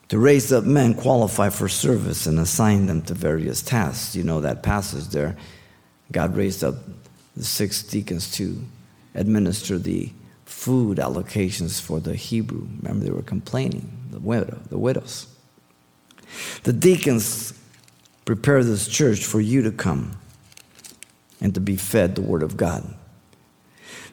To 0.09 0.17
raise 0.17 0.51
up 0.51 0.65
men 0.65 0.93
qualified 0.93 1.53
for 1.53 1.69
service 1.69 2.25
and 2.25 2.39
assign 2.39 2.87
them 2.87 3.01
to 3.03 3.13
various 3.13 3.61
tasks. 3.61 4.15
You 4.15 4.23
know 4.23 4.41
that 4.41 4.63
passage 4.63 5.07
there. 5.07 5.37
God 6.11 6.35
raised 6.35 6.63
up 6.63 6.75
the 7.35 7.45
six 7.45 7.81
deacons 7.83 8.31
to 8.33 8.61
administer 9.15 9.77
the 9.77 10.11
food 10.45 10.97
allocations 10.97 11.79
for 11.79 11.99
the 11.99 12.15
Hebrew. 12.15 12.67
Remember, 12.81 13.05
they 13.05 13.11
were 13.11 13.21
complaining, 13.21 13.89
the 14.11 14.19
widow, 14.19 14.59
the 14.69 14.77
widows. 14.77 15.27
The 16.63 16.73
deacons 16.73 17.53
prepare 18.25 18.63
this 18.63 18.87
church 18.87 19.23
for 19.23 19.39
you 19.39 19.61
to 19.61 19.71
come 19.71 20.17
and 21.39 21.53
to 21.53 21.59
be 21.59 21.75
fed 21.75 22.15
the 22.15 22.21
Word 22.21 22.43
of 22.43 22.57
God. 22.57 22.93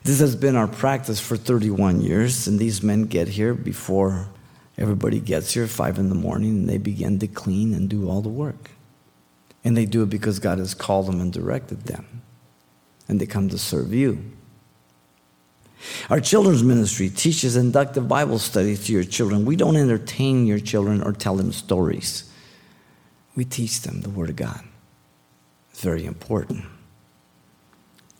This 0.05 0.21
has 0.21 0.37
been 0.37 0.57
our 0.57 0.69
practice 0.69 1.21
for 1.21 1.37
31 1.37 2.01
years, 2.01 2.47
and 2.47 2.59
these 2.59 2.83
men 2.83 3.05
get 3.05 3.29
here 3.29 3.55
before 3.55 4.29
everybody 4.77 5.21
gets 5.21 5.53
here, 5.53 5.67
five 5.67 5.99
in 5.99 6.09
the 6.09 6.15
morning, 6.15 6.51
and 6.51 6.69
they 6.69 6.79
begin 6.79 7.19
to 7.19 7.27
clean 7.27 7.75
and 7.75 7.89
do 7.89 8.09
all 8.09 8.23
the 8.23 8.29
work. 8.29 8.71
And 9.65 9.77
they 9.77 9.87
do 9.87 10.03
it 10.03 10.11
because 10.11 10.39
God 10.39 10.59
has 10.59 10.73
called 10.73 11.07
them 11.07 11.21
and 11.21 11.33
directed 11.33 11.83
them. 11.85 12.23
And 13.09 13.21
they 13.21 13.27
come 13.27 13.49
to 13.49 13.59
serve 13.59 13.93
you. 13.93 14.33
Our 16.11 16.21
children's 16.21 16.63
ministry 16.63 17.09
teaches 17.09 17.57
inductive 17.57 18.09
Bible 18.09 18.39
studies 18.39 18.87
to 18.87 18.93
your 18.93 19.05
children. 19.05 19.45
We 19.45 19.57
don't 19.57 19.77
entertain 19.77 20.47
your 20.47 20.59
children 20.59 21.03
or 21.03 21.13
tell 21.13 21.37
them 21.37 21.53
stories. 21.53 22.31
We 23.37 23.45
teach 23.45 23.83
them 23.83 24.01
the 24.01 24.11
Word 24.11 24.31
of 24.31 24.37
God. 24.37 24.61
It's 25.71 25.83
very 25.83 26.05
important. 26.05 26.65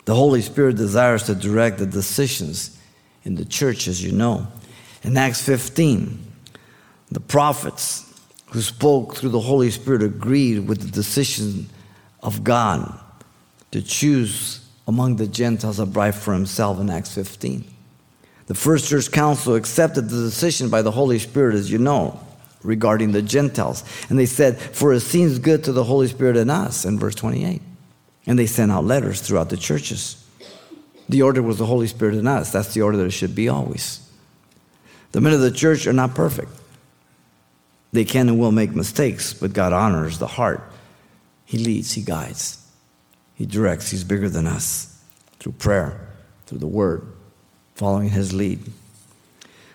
The 0.09 0.15
Holy 0.15 0.41
Spirit 0.41 0.77
desires 0.77 1.25
to 1.25 1.35
direct 1.35 1.77
the 1.77 1.85
decisions 1.85 2.81
in 3.25 3.35
the 3.35 3.45
church, 3.45 3.87
as 3.89 4.03
you 4.03 4.11
know. 4.11 4.47
In 5.03 5.15
Acts 5.19 5.43
15, 5.43 6.19
the 7.11 7.21
prophets 7.21 8.11
who 8.47 8.63
spoke 8.63 9.17
through 9.17 9.29
the 9.29 9.41
Holy 9.41 9.71
Spirit 9.71 10.03
agreed 10.03 10.67
with 10.67 10.81
the 10.81 10.91
decision 10.91 11.69
of 12.23 12.43
God 12.43 12.99
to 13.71 13.83
choose 13.83 14.67
among 14.87 15.17
the 15.17 15.27
Gentiles 15.27 15.79
a 15.79 15.85
bride 15.85 16.15
for 16.15 16.33
himself 16.33 16.81
in 16.81 16.89
Acts 16.89 17.15
15. 17.15 17.67
The 18.47 18.55
first 18.55 18.89
church 18.89 19.13
council 19.13 19.57
accepted 19.57 20.09
the 20.09 20.23
decision 20.23 20.71
by 20.71 20.81
the 20.81 20.91
Holy 20.91 21.19
Spirit, 21.19 21.55
as 21.55 21.71
you 21.71 21.77
know, 21.77 22.19
regarding 22.63 23.13
the 23.13 23.21
Gentiles. 23.21 23.85
And 24.09 24.19
they 24.19 24.25
said, 24.25 24.59
For 24.59 24.95
it 24.95 25.01
seems 25.01 25.39
good 25.39 25.65
to 25.65 25.73
the 25.73 25.85
Holy 25.85 26.09
Spirit 26.09 26.39
in 26.39 26.49
us, 26.49 26.87
in 26.87 26.99
verse 26.99 27.15
28. 27.15 27.61
And 28.29 28.39
they 28.39 28.47
sent 28.47 28.71
out 28.71 28.85
letters 28.85 29.21
throughout 29.21 29.51
the 29.51 29.57
churches. 29.57 30.25
The 31.09 31.23
order 31.23 31.43
was 31.43 31.59
the 31.59 31.67
Holy 31.67 31.89
Spirit 31.89 32.15
in 32.15 32.29
us. 32.29 32.53
That's 32.53 32.75
the 32.75 32.83
order 32.83 32.99
that 32.99 33.07
it 33.07 33.11
should 33.11 33.35
be 33.35 33.49
always. 33.49 34.09
The 35.11 35.21
men 35.21 35.33
of 35.33 35.41
the 35.41 35.51
church 35.51 35.89
are 35.89 35.93
not 35.93 36.15
perfect. 36.15 36.53
They 37.93 38.05
can 38.05 38.29
and 38.29 38.39
will 38.39 38.53
make 38.53 38.71
mistakes, 38.71 39.33
but 39.33 39.53
God 39.53 39.73
honors 39.73 40.19
the 40.19 40.27
heart. 40.29 40.63
He 41.45 41.59
leads, 41.59 41.93
He 41.93 42.03
guides. 42.03 42.65
He 43.35 43.47
directs. 43.47 43.91
He's 43.91 44.05
bigger 44.05 44.29
than 44.29 44.47
us 44.47 45.01
through 45.39 45.53
prayer, 45.53 46.09
through 46.47 46.59
the 46.59 46.67
word, 46.67 47.07
following 47.77 48.11
his 48.11 48.33
lead. 48.33 48.61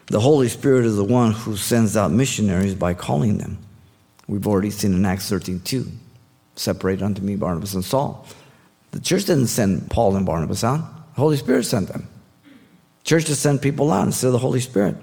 The 0.07 0.19
Holy 0.19 0.49
Spirit 0.49 0.85
is 0.85 0.97
the 0.97 1.03
one 1.03 1.31
who 1.31 1.55
sends 1.55 1.95
out 1.95 2.11
missionaries 2.11 2.75
by 2.75 2.93
calling 2.93 3.37
them. 3.37 3.57
We've 4.27 4.45
already 4.45 4.69
seen 4.69 4.93
in 4.93 5.05
Acts 5.05 5.29
13 5.29 5.61
2. 5.61 5.89
Separate 6.55 7.01
unto 7.01 7.21
me 7.21 7.35
Barnabas 7.35 7.73
and 7.73 7.83
Saul. 7.85 8.27
The 8.93 8.99
church 8.99 9.25
didn't 9.25 9.47
send 9.47 9.89
Paul 9.89 10.15
and 10.15 10.25
Barnabas 10.25 10.63
out, 10.63 10.79
the 11.15 11.21
Holy 11.21 11.35
Spirit 11.37 11.65
sent 11.65 11.89
them. 11.89 12.07
Churches 13.03 13.39
send 13.39 13.61
people 13.61 13.91
out 13.91 14.05
instead 14.05 14.27
of 14.27 14.33
the 14.33 14.39
Holy 14.39 14.59
Spirit. 14.59 14.95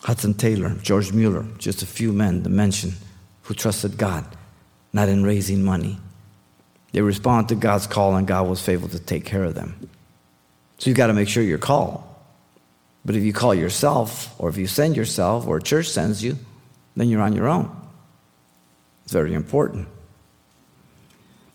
Hudson 0.00 0.34
Taylor, 0.34 0.70
George 0.82 1.12
Mueller, 1.12 1.46
just 1.58 1.82
a 1.82 1.86
few 1.86 2.12
men 2.12 2.42
to 2.42 2.48
mention 2.48 2.94
who 3.42 3.54
trusted 3.54 3.98
God, 3.98 4.24
not 4.92 5.08
in 5.08 5.22
raising 5.22 5.62
money, 5.62 5.98
they 6.92 7.00
respond 7.00 7.48
to 7.48 7.54
God's 7.54 7.86
call, 7.86 8.16
and 8.16 8.26
God 8.26 8.48
was 8.48 8.64
faithful 8.64 8.88
to 8.88 8.98
take 8.98 9.24
care 9.24 9.44
of 9.44 9.54
them. 9.54 9.88
So 10.78 10.90
you've 10.90 10.96
got 10.96 11.06
to 11.08 11.14
make 11.14 11.28
sure 11.28 11.42
you're 11.42 11.58
called. 11.58 12.02
But 13.04 13.16
if 13.16 13.22
you 13.22 13.32
call 13.32 13.54
yourself, 13.54 14.34
or 14.38 14.48
if 14.48 14.56
you 14.56 14.66
send 14.66 14.96
yourself, 14.96 15.46
or 15.46 15.56
a 15.56 15.62
church 15.62 15.88
sends 15.88 16.22
you, 16.22 16.38
then 16.96 17.08
you're 17.08 17.22
on 17.22 17.34
your 17.34 17.48
own. 17.48 17.74
It's 19.04 19.12
very 19.12 19.34
important. 19.34 19.88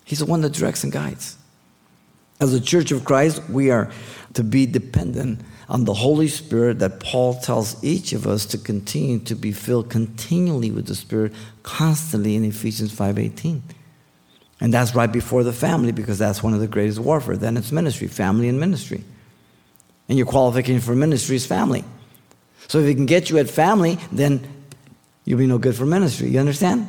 He's 0.04 0.18
the 0.18 0.26
one 0.26 0.40
that 0.42 0.52
directs 0.52 0.84
and 0.84 0.92
guides. 0.92 1.37
As 2.40 2.54
a 2.54 2.60
church 2.60 2.92
of 2.92 3.04
Christ, 3.04 3.42
we 3.48 3.70
are 3.70 3.90
to 4.34 4.44
be 4.44 4.66
dependent 4.66 5.40
on 5.68 5.84
the 5.84 5.94
Holy 5.94 6.28
Spirit 6.28 6.78
that 6.78 7.00
Paul 7.00 7.34
tells 7.34 7.82
each 7.82 8.12
of 8.12 8.26
us 8.26 8.46
to 8.46 8.58
continue 8.58 9.18
to 9.20 9.34
be 9.34 9.52
filled 9.52 9.90
continually 9.90 10.70
with 10.70 10.86
the 10.86 10.94
Spirit 10.94 11.32
constantly 11.62 12.36
in 12.36 12.44
Ephesians 12.44 12.92
5:18. 12.92 13.62
And 14.60 14.72
that's 14.72 14.94
right 14.94 15.10
before 15.10 15.44
the 15.44 15.52
family 15.52 15.92
because 15.92 16.18
that's 16.18 16.42
one 16.42 16.54
of 16.54 16.60
the 16.60 16.66
greatest 16.66 16.98
warfare. 16.98 17.36
Then 17.36 17.56
it's 17.56 17.70
ministry, 17.70 18.08
family 18.08 18.48
and 18.48 18.58
ministry. 18.58 19.04
And 20.08 20.16
your 20.16 20.26
qualification 20.26 20.80
for 20.80 20.94
ministry 20.94 21.36
is 21.36 21.46
family. 21.46 21.84
So 22.66 22.78
if 22.78 22.86
he 22.86 22.94
can 22.94 23.06
get 23.06 23.30
you 23.30 23.38
at 23.38 23.48
family, 23.48 23.98
then 24.10 24.40
you'll 25.24 25.38
be 25.38 25.46
no 25.46 25.58
good 25.58 25.76
for 25.76 25.86
ministry. 25.86 26.30
You 26.30 26.40
understand? 26.40 26.88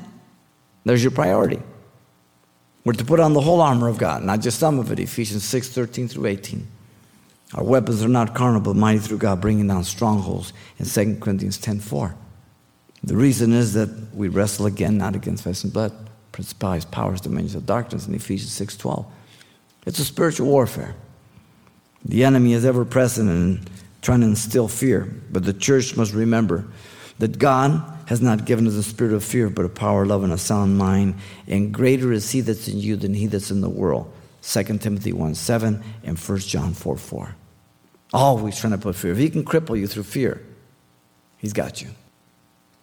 There's 0.85 1.03
your 1.03 1.12
priority. 1.12 1.59
We're 2.85 2.93
to 2.93 3.05
put 3.05 3.19
on 3.19 3.33
the 3.33 3.41
whole 3.41 3.61
armor 3.61 3.87
of 3.87 3.97
God, 3.97 4.23
not 4.23 4.39
just 4.39 4.59
some 4.59 4.79
of 4.79 4.91
it. 4.91 4.99
Ephesians 4.99 5.43
6 5.43 5.69
13 5.69 6.07
through 6.07 6.27
18. 6.27 6.67
Our 7.55 7.63
weapons 7.63 8.03
are 8.03 8.09
not 8.09 8.35
carnal, 8.35 8.61
but 8.61 8.75
mighty 8.75 8.99
through 8.99 9.17
God, 9.17 9.41
bringing 9.41 9.67
down 9.67 9.83
strongholds 9.83 10.53
in 10.77 10.85
2 10.85 11.17
Corinthians 11.19 11.57
10 11.57 11.79
4. 11.79 12.15
The 13.03 13.15
reason 13.15 13.53
is 13.53 13.73
that 13.73 13.89
we 14.13 14.27
wrestle 14.27 14.65
again 14.65 14.97
not 14.97 15.15
against 15.15 15.43
flesh 15.43 15.63
and 15.63 15.71
blood, 15.71 15.93
principalities, 16.31 16.85
powers, 16.85 17.21
dominions 17.21 17.55
of 17.55 17.65
darkness 17.65 18.07
in 18.07 18.13
Ephesians 18.13 18.51
6.12. 18.59 19.05
It's 19.85 19.99
a 19.99 20.05
spiritual 20.05 20.47
warfare. 20.47 20.95
The 22.03 22.23
enemy 22.23 22.53
is 22.53 22.65
ever 22.65 22.85
present 22.85 23.29
and 23.29 23.69
trying 24.01 24.21
to 24.21 24.27
instill 24.27 24.67
fear, 24.67 25.07
but 25.31 25.43
the 25.43 25.53
church 25.53 25.95
must 25.95 26.13
remember 26.13 26.67
that 27.19 27.39
God 27.39 27.98
has 28.10 28.22
not 28.22 28.43
given 28.43 28.65
us 28.65 28.74
a 28.74 28.82
spirit 28.82 29.13
of 29.13 29.24
fear, 29.24 29.52
but 29.52 29.65
a 29.65 29.69
power, 29.69 30.04
love, 30.04 30.24
and 30.24 30.34
a 30.34 30.38
sound 30.38 30.76
mind. 30.80 31.13
And 31.48 31.72
greater 31.72 32.12
is 32.12 32.32
he 32.32 32.41
that's 32.41 32.67
in 32.67 32.80
you 32.80 32.95
than 32.95 33.13
he 33.13 33.28
that's 33.28 33.52
in 33.52 33.62
the 33.62 33.69
world. 33.69 34.12
2 34.41 34.63
Timothy 34.80 35.13
1 35.13 35.36
7 35.36 35.84
and 36.04 36.17
1 36.17 36.39
John 36.39 36.74
4 36.74 36.98
4. 36.98 37.36
Always 38.12 38.60
trying 38.60 38.72
to 38.72 38.80
put 38.80 38.95
fear. 38.95 39.12
If 39.12 39.19
he 39.19 39.30
can 39.30 39.45
cripple 39.45 39.78
you 39.80 39.86
through 39.86 40.04
fear, 40.04 40.43
he's 41.38 41.54
got 41.54 41.84
you. 41.84 41.89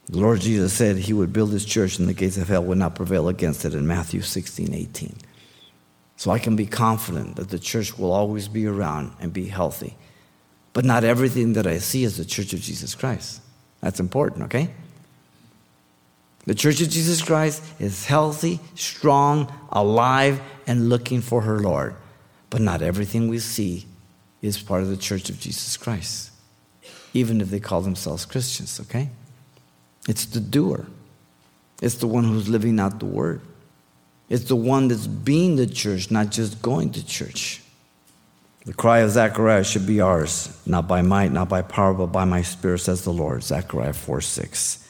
The 0.09 0.19
Lord 0.19 0.43
Jesus 0.43 0.73
said 0.73 0.97
he 0.97 1.13
would 1.13 1.33
build 1.33 1.51
his 1.51 1.65
church 1.65 1.99
and 1.99 2.09
the 2.09 2.15
gates 2.15 2.37
of 2.37 2.47
hell 2.47 2.63
would 2.63 2.79
not 2.79 2.95
prevail 2.95 3.29
against 3.29 3.65
it 3.65 3.75
in 3.75 3.85
Matthew 3.85 4.21
16, 4.21 4.73
18. 4.73 5.17
So 6.15 6.31
I 6.31 6.39
can 6.39 6.55
be 6.55 6.67
confident 6.67 7.35
that 7.35 7.49
the 7.49 7.59
church 7.59 7.99
will 7.99 8.13
always 8.13 8.47
be 8.47 8.65
around 8.65 9.11
and 9.19 9.33
be 9.33 9.47
healthy. 9.47 9.97
But 10.73 10.85
not 10.85 11.03
everything 11.03 11.55
that 11.55 11.67
I 11.67 11.79
see 11.79 12.05
is 12.05 12.17
the 12.17 12.25
church 12.25 12.53
of 12.53 12.61
Jesus 12.61 12.95
Christ. 12.95 13.41
That's 13.81 13.99
important, 13.99 14.45
okay? 14.45 14.71
The 16.47 16.55
church 16.55 16.81
of 16.81 16.89
Jesus 16.89 17.21
Christ 17.23 17.63
is 17.81 18.07
healthy, 18.07 18.61
strong, 18.77 19.53
alive, 19.71 20.41
and 20.67 20.89
looking 20.89 21.21
for 21.21 21.43
her 21.43 21.59
Lord. 21.59 21.97
But 22.51 22.61
not 22.61 22.83
everything 22.83 23.29
we 23.29 23.41
see 23.41 23.87
is 24.41 24.63
part 24.63 24.83
of 24.83 24.89
the 24.89 24.97
church 24.97 25.29
of 25.29 25.41
Jesus 25.41 25.77
Christ, 25.77 26.31
even 27.13 27.41
if 27.41 27.51
they 27.51 27.59
call 27.59 27.81
themselves 27.81 28.25
Christians, 28.25 28.79
okay? 28.81 29.11
It's 30.09 30.25
the 30.27 30.41
doer. 30.41 30.87
It's 31.83 31.97
the 31.97 32.07
one 32.07 32.25
who's 32.25 32.49
living 32.49 32.79
out 32.79 33.01
the 33.01 33.07
word. 33.07 33.41
It's 34.29 34.45
the 34.45 34.57
one 34.57 34.89
that's 34.89 35.09
being 35.09 35.57
the 35.57 35.67
church, 35.67 36.13
not 36.13 36.31
just 36.31 36.63
going 36.63 36.93
to 36.93 37.05
church. 37.05 37.63
The 38.65 38.75
cry 38.75 38.99
of 39.01 39.11
Zechariah 39.11 39.65
should 39.65 39.87
be 39.87 40.01
ours, 40.01 40.61
not 40.65 40.89
by 40.89 41.03
might, 41.03 41.33
not 41.33 41.49
by 41.49 41.63
power, 41.63 41.93
but 41.93 42.07
by 42.07 42.25
my 42.25 42.43
spirit, 42.43 42.81
says 42.81 43.03
the 43.03 43.13
Lord. 43.13 43.43
Zechariah 43.43 43.93
4 43.93 44.21
6. 44.21 44.86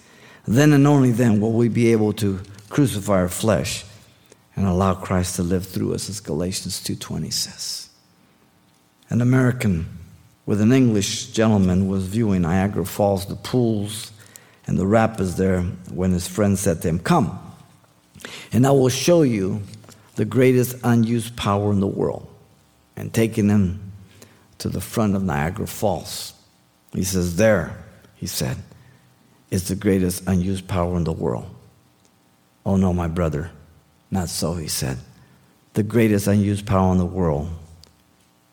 Then 0.46 0.72
and 0.72 0.87
only 0.87 1.11
then 1.11 1.40
will 1.40 1.52
we 1.52 1.68
be 1.68 1.92
able 1.92 2.12
to 2.14 2.40
crucify 2.68 3.14
our 3.14 3.28
flesh 3.28 3.85
and 4.54 4.66
allow 4.66 4.94
Christ 4.94 5.37
to 5.37 5.42
live 5.42 5.66
through 5.66 5.94
us, 5.94 6.09
as 6.09 6.20
Galatians 6.20 6.80
2.20 6.80 7.32
says. 7.32 7.90
An 9.11 9.20
American 9.20 9.87
with 10.46 10.61
an 10.61 10.72
English 10.72 11.26
gentleman 11.26 11.88
was 11.88 12.04
viewing 12.04 12.42
Niagara 12.42 12.87
Falls, 12.87 13.26
the 13.26 13.35
pools, 13.37 14.12
and 14.66 14.78
the 14.78 14.87
rapids 14.87 15.37
there 15.37 15.62
when 15.90 16.12
his 16.12 16.26
friend 16.26 16.59
said 16.59 16.82
to 16.82 16.88
him, 16.88 16.98
Come, 16.98 17.38
and 18.52 18.66
I 18.66 18.70
will 18.70 18.88
show 18.88 19.22
you 19.22 19.62
the 20.14 20.24
greatest 20.24 20.76
unused 20.82 21.37
power 21.37 21.72
in 21.72 21.80
the 21.80 21.87
world. 21.87 22.28
And 22.96 23.12
taking 23.12 23.48
him 23.48 23.92
to 24.59 24.68
the 24.68 24.80
front 24.80 25.14
of 25.14 25.22
Niagara 25.22 25.66
Falls, 25.66 26.32
he 26.92 27.04
says, 27.04 27.37
There, 27.37 27.85
he 28.14 28.26
said, 28.26 28.56
is 29.50 29.68
the 29.68 29.76
greatest 29.76 30.26
unused 30.26 30.66
power 30.66 30.96
in 30.96 31.04
the 31.04 31.12
world. 31.12 31.48
Oh 32.64 32.76
no, 32.76 32.92
my 32.92 33.09
brother, 33.09 33.50
not 34.11 34.28
so, 34.28 34.54
he 34.54 34.68
said. 34.68 34.98
The 35.74 35.82
greatest 35.82 36.26
unused 36.26 36.66
power 36.66 36.92
in 36.92 36.98
the 36.98 37.06
world 37.06 37.48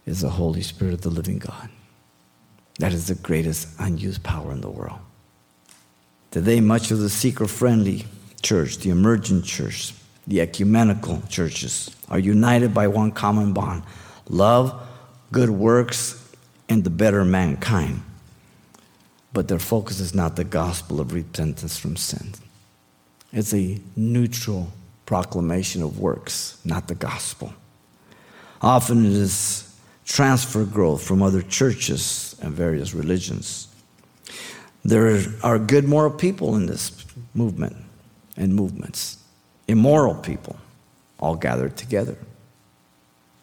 is 0.05 0.21
the 0.21 0.29
Holy 0.29 0.61
Spirit 0.61 0.93
of 0.93 1.01
the 1.01 1.09
living 1.09 1.39
God. 1.39 1.69
That 2.79 2.93
is 2.93 3.07
the 3.07 3.15
greatest 3.15 3.69
unused 3.79 4.23
power 4.23 4.51
in 4.51 4.61
the 4.61 4.69
world. 4.69 4.99
Today, 6.31 6.59
much 6.59 6.91
of 6.91 6.99
the 6.99 7.09
seeker 7.09 7.47
friendly 7.47 8.05
church, 8.41 8.79
the 8.79 8.89
emergent 8.89 9.45
church, 9.45 9.93
the 10.27 10.41
ecumenical 10.41 11.21
churches 11.29 11.95
are 12.09 12.19
united 12.19 12.73
by 12.73 12.87
one 12.87 13.11
common 13.11 13.53
bond 13.53 13.83
love, 14.29 14.73
good 15.31 15.49
works, 15.49 16.19
and 16.69 16.83
the 16.83 16.89
better 16.89 17.25
mankind. 17.25 18.01
But 19.33 19.47
their 19.47 19.59
focus 19.59 19.99
is 19.99 20.13
not 20.13 20.35
the 20.35 20.43
gospel 20.43 21.01
of 21.01 21.11
repentance 21.11 21.77
from 21.77 21.95
sin, 21.95 22.33
it's 23.31 23.53
a 23.53 23.79
neutral 23.95 24.71
proclamation 25.05 25.81
of 25.81 25.99
works, 25.99 26.59
not 26.63 26.87
the 26.87 26.95
gospel. 26.95 27.53
Often 28.61 29.05
it 29.05 29.11
is 29.11 29.75
transfer 30.05 30.63
growth 30.63 31.03
from 31.03 31.21
other 31.21 31.41
churches 31.41 32.35
and 32.41 32.53
various 32.53 32.93
religions. 32.93 33.67
There 34.85 35.19
are 35.43 35.57
good 35.57 35.85
moral 35.85 36.11
people 36.11 36.55
in 36.55 36.67
this 36.67 37.05
movement 37.33 37.75
and 38.37 38.53
movements, 38.53 39.17
immoral 39.67 40.15
people, 40.15 40.57
all 41.19 41.35
gathered 41.35 41.75
together 41.75 42.17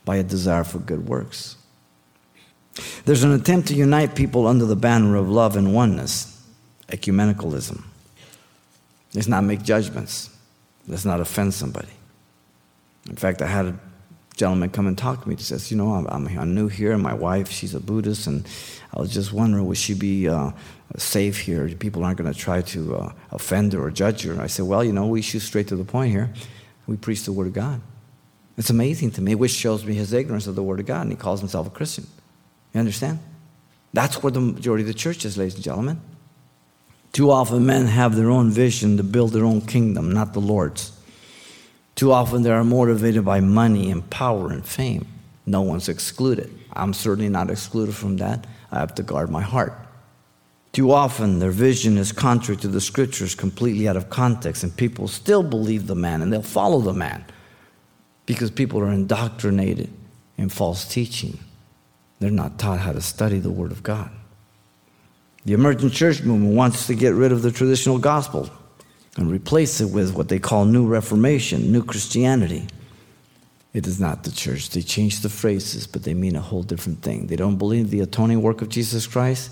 by 0.05 0.17
a 0.17 0.23
desire 0.23 0.65
for 0.65 0.79
good 0.79 1.09
works. 1.09 1.57
There's 3.05 3.23
an 3.23 3.33
attempt 3.33 3.69
to 3.69 3.75
unite 3.75 4.15
people 4.15 4.47
under 4.47 4.65
the 4.65 4.77
banner 4.77 5.17
of 5.17 5.29
love 5.29 5.57
and 5.57 5.75
oneness, 5.75 6.41
ecumenicalism. 6.89 7.83
Let's 9.15 9.29
not 9.29 9.43
make 9.43 9.63
judgments. 9.63 10.31
Let's 10.87 11.05
not 11.05 11.21
offend 11.21 11.55
somebody. 11.55 11.89
In 13.09 13.17
fact, 13.17 13.43
I 13.43 13.47
had 13.47 13.67
a 13.67 13.81
gentleman 14.37 14.71
come 14.71 14.87
and 14.87 14.97
talk 14.97 15.23
to 15.23 15.29
me. 15.29 15.37
He 15.37 15.43
says, 15.43 15.71
You 15.71 15.77
know, 15.77 15.93
I'm, 15.93 16.27
I'm, 16.29 16.55
new 16.55 16.69
here, 16.69 16.93
and 16.93 17.03
my 17.03 17.15
wife, 17.15 17.51
she's 17.51 17.75
a 17.75 17.81
Buddhist, 17.81 18.27
and 18.27 18.47
I 18.95 19.01
was 19.01 19.13
just 19.13 19.33
wondering, 19.33 19.67
would 19.67 19.77
she 19.77 19.95
be 19.95 20.29
uh, 20.29 20.53
safe 20.97 21.39
here? 21.39 21.69
People 21.69 22.05
aren't 22.05 22.19
going 22.19 22.33
to 22.33 22.39
try 22.39 22.63
to 22.63 22.97
uh, 22.97 23.13
offend 23.31 23.73
her 23.73 23.83
or 23.83 23.91
judge 23.91 24.23
her. 24.23 24.41
I 24.41 24.47
said, 24.47 24.67
Well, 24.67 24.85
you 24.85 24.93
know, 24.93 25.07
we 25.07 25.23
shoot 25.23 25.41
straight 25.41 25.69
to 25.69 25.77
the 25.77 25.85
point 25.85 26.13
here. 26.13 26.33
We 26.87 26.97
preach 26.97 27.25
the 27.25 27.33
Word 27.33 27.49
of 27.49 27.53
God. 27.53 27.81
It's 28.57 28.71
amazing 28.71 29.13
to 29.13 29.23
me, 29.23 29.35
which 29.35 29.53
shows 29.53 29.85
me 29.85 29.95
his 29.95 30.13
ignorance 30.13 30.47
of 30.47 30.55
the 30.55 30.63
Word 30.63 30.81
of 30.81 30.87
God, 30.87 31.03
and 31.03 31.11
he 31.11 31.17
calls 31.17 31.41
himself 31.41 31.67
a 31.67 31.71
Christian. 31.71 32.07
You 32.73 32.81
understand? 32.81 33.19
That's 33.93 34.23
where 34.23 34.31
the 34.31 34.41
majority 34.41 34.83
of 34.83 34.89
the 34.89 34.95
church 34.95 35.25
is, 35.25 35.37
ladies 35.37 35.57
and 35.57 35.65
gentlemen. 35.65 36.01
Too 37.13 37.31
often, 37.31 37.67
men 37.67 37.87
have 37.87 38.15
their 38.15 38.31
own 38.31 38.51
vision 38.51 38.97
to 38.97 39.03
build 39.03 39.33
their 39.33 39.45
own 39.45 39.63
kingdom, 39.63 40.13
not 40.13 40.33
the 40.33 40.41
Lord's. 40.41 40.93
Too 41.97 42.13
often, 42.13 42.43
they 42.43 42.51
are 42.51 42.63
motivated 42.63 43.25
by 43.25 43.41
money 43.41 43.91
and 43.91 44.09
power 44.09 44.53
and 44.53 44.65
fame. 44.65 45.07
No 45.45 45.63
one's 45.63 45.89
excluded. 45.89 46.57
I'm 46.73 46.95
certainly 46.95 47.29
not 47.29 47.51
excluded 47.51 47.97
from 47.97 48.19
that. 48.19 48.47
I 48.71 48.79
have 48.79 48.95
to 48.95 49.03
guard 49.03 49.31
my 49.31 49.43
heart. 49.43 49.75
Too 50.73 50.93
often, 50.93 51.41
their 51.41 51.51
vision 51.51 51.99
is 51.99 52.13
contrary 52.13 52.61
to 52.61 52.69
the 52.69 52.81
scriptures, 52.81 53.35
completely 53.35 53.89
out 53.89 53.97
of 53.97 54.09
context, 54.09 54.63
and 54.63 54.77
people 54.77 55.09
still 55.09 55.43
believe 55.43 55.89
the 55.89 55.97
man 55.97 56.23
and 56.23 56.33
they'll 56.33 56.43
follow 56.43 56.81
the 56.81 56.93
man 56.93 57.25
because 58.25 58.53
people 58.53 58.81
are 58.81 58.93
indoctrinated 58.93 59.91
in 60.39 60.49
false 60.49 60.87
teaching. 60.87 61.41
They're 62.21 62.31
not 62.31 62.59
taught 62.59 62.79
how 62.79 62.93
to 62.93 63.01
study 63.01 63.39
the 63.39 63.51
Word 63.51 63.73
of 63.73 63.83
God. 63.83 64.11
The 65.45 65.55
emergent 65.55 65.93
church 65.93 66.23
movement 66.23 66.55
wants 66.55 66.87
to 66.87 66.95
get 66.95 67.15
rid 67.15 67.33
of 67.33 67.43
the 67.43 67.51
traditional 67.51 67.99
gospel 67.99 68.51
and 69.17 69.31
replace 69.31 69.81
it 69.81 69.91
with 69.91 70.15
what 70.15 70.29
they 70.29 70.39
call 70.39 70.67
New 70.67 70.87
Reformation, 70.87 71.73
New 71.73 71.83
Christianity. 71.83 72.69
It 73.73 73.87
is 73.87 73.99
not 73.99 74.25
the 74.25 74.31
church. 74.31 74.71
They 74.71 74.83
change 74.83 75.21
the 75.21 75.29
phrases, 75.29 75.87
but 75.87 76.03
they 76.03 76.15
mean 76.15 76.37
a 76.37 76.41
whole 76.41 76.63
different 76.63 77.03
thing. 77.03 77.27
They 77.27 77.37
don't 77.37 77.57
believe 77.57 77.91
the 77.91 78.01
atoning 78.01 78.43
work 78.43 78.63
of 78.63 78.69
Jesus 78.69 79.07
Christ. 79.07 79.51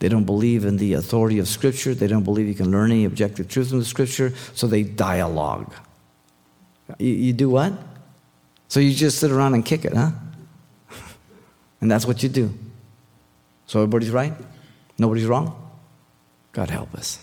They 0.00 0.08
don't 0.08 0.24
believe 0.24 0.64
in 0.64 0.76
the 0.76 0.94
authority 0.94 1.38
of 1.38 1.48
Scripture. 1.48 1.94
They 1.94 2.08
don't 2.08 2.24
believe 2.24 2.48
you 2.48 2.54
can 2.54 2.70
learn 2.70 2.90
any 2.90 3.04
objective 3.04 3.48
truth 3.48 3.70
from 3.70 3.78
the 3.78 3.84
Scripture, 3.84 4.34
so 4.54 4.66
they 4.66 4.82
dialogue. 4.82 5.72
You, 6.98 7.12
you 7.12 7.32
do 7.32 7.48
what? 7.48 7.72
So 8.68 8.80
you 8.80 8.92
just 8.92 9.18
sit 9.18 9.30
around 9.30 9.54
and 9.54 9.64
kick 9.64 9.84
it, 9.84 9.94
huh? 9.94 10.10
And 11.84 11.90
that's 11.90 12.06
what 12.06 12.22
you 12.22 12.30
do. 12.30 12.50
So 13.66 13.80
everybody's 13.80 14.10
right? 14.10 14.32
Nobody's 14.98 15.26
wrong? 15.26 15.54
God 16.52 16.70
help 16.70 16.94
us. 16.94 17.22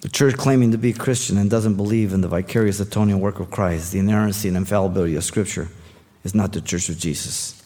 The 0.00 0.08
church 0.08 0.38
claiming 0.38 0.70
to 0.70 0.78
be 0.78 0.94
Christian 0.94 1.36
and 1.36 1.50
doesn't 1.50 1.74
believe 1.74 2.14
in 2.14 2.22
the 2.22 2.28
vicarious 2.28 2.80
atoning 2.80 3.20
work 3.20 3.40
of 3.40 3.50
Christ, 3.50 3.92
the 3.92 3.98
inerrancy 3.98 4.48
and 4.48 4.56
infallibility 4.56 5.16
of 5.16 5.24
Scripture, 5.24 5.68
is 6.24 6.34
not 6.34 6.54
the 6.54 6.62
church 6.62 6.88
of 6.88 6.96
Jesus. 6.96 7.62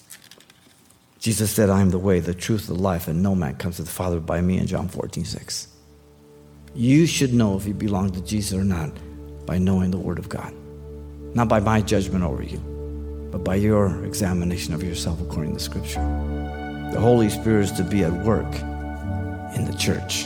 Jesus 1.20 1.52
said, 1.52 1.70
I 1.70 1.82
am 1.82 1.90
the 1.90 2.00
way, 2.00 2.18
the 2.18 2.34
truth, 2.34 2.66
the 2.66 2.74
life, 2.74 3.06
and 3.06 3.22
no 3.22 3.36
man 3.36 3.54
comes 3.54 3.76
to 3.76 3.84
the 3.84 3.88
Father 3.88 4.18
by 4.18 4.40
me 4.40 4.58
in 4.58 4.66
John 4.66 4.88
14, 4.88 5.24
6. 5.24 5.68
You 6.74 7.06
should 7.06 7.32
know 7.32 7.56
if 7.56 7.64
you 7.64 7.74
belong 7.74 8.10
to 8.10 8.20
Jesus 8.22 8.58
or 8.58 8.64
not 8.64 8.90
by 9.46 9.58
knowing 9.58 9.92
the 9.92 9.98
Word 9.98 10.18
of 10.18 10.28
God. 10.28 10.52
Not 11.32 11.46
by 11.46 11.60
my 11.60 11.80
judgment 11.80 12.24
over 12.24 12.42
you, 12.42 12.60
but 13.30 13.44
by 13.44 13.54
your 13.54 14.04
examination 14.04 14.74
of 14.74 14.82
yourself 14.82 15.20
according 15.20 15.54
to 15.54 15.60
Scripture. 15.60 16.00
The 16.92 17.00
Holy 17.00 17.28
Spirit 17.28 17.64
is 17.64 17.72
to 17.72 17.84
be 17.84 18.04
at 18.04 18.12
work 18.24 18.52
in 19.54 19.64
the 19.64 19.76
church 19.78 20.24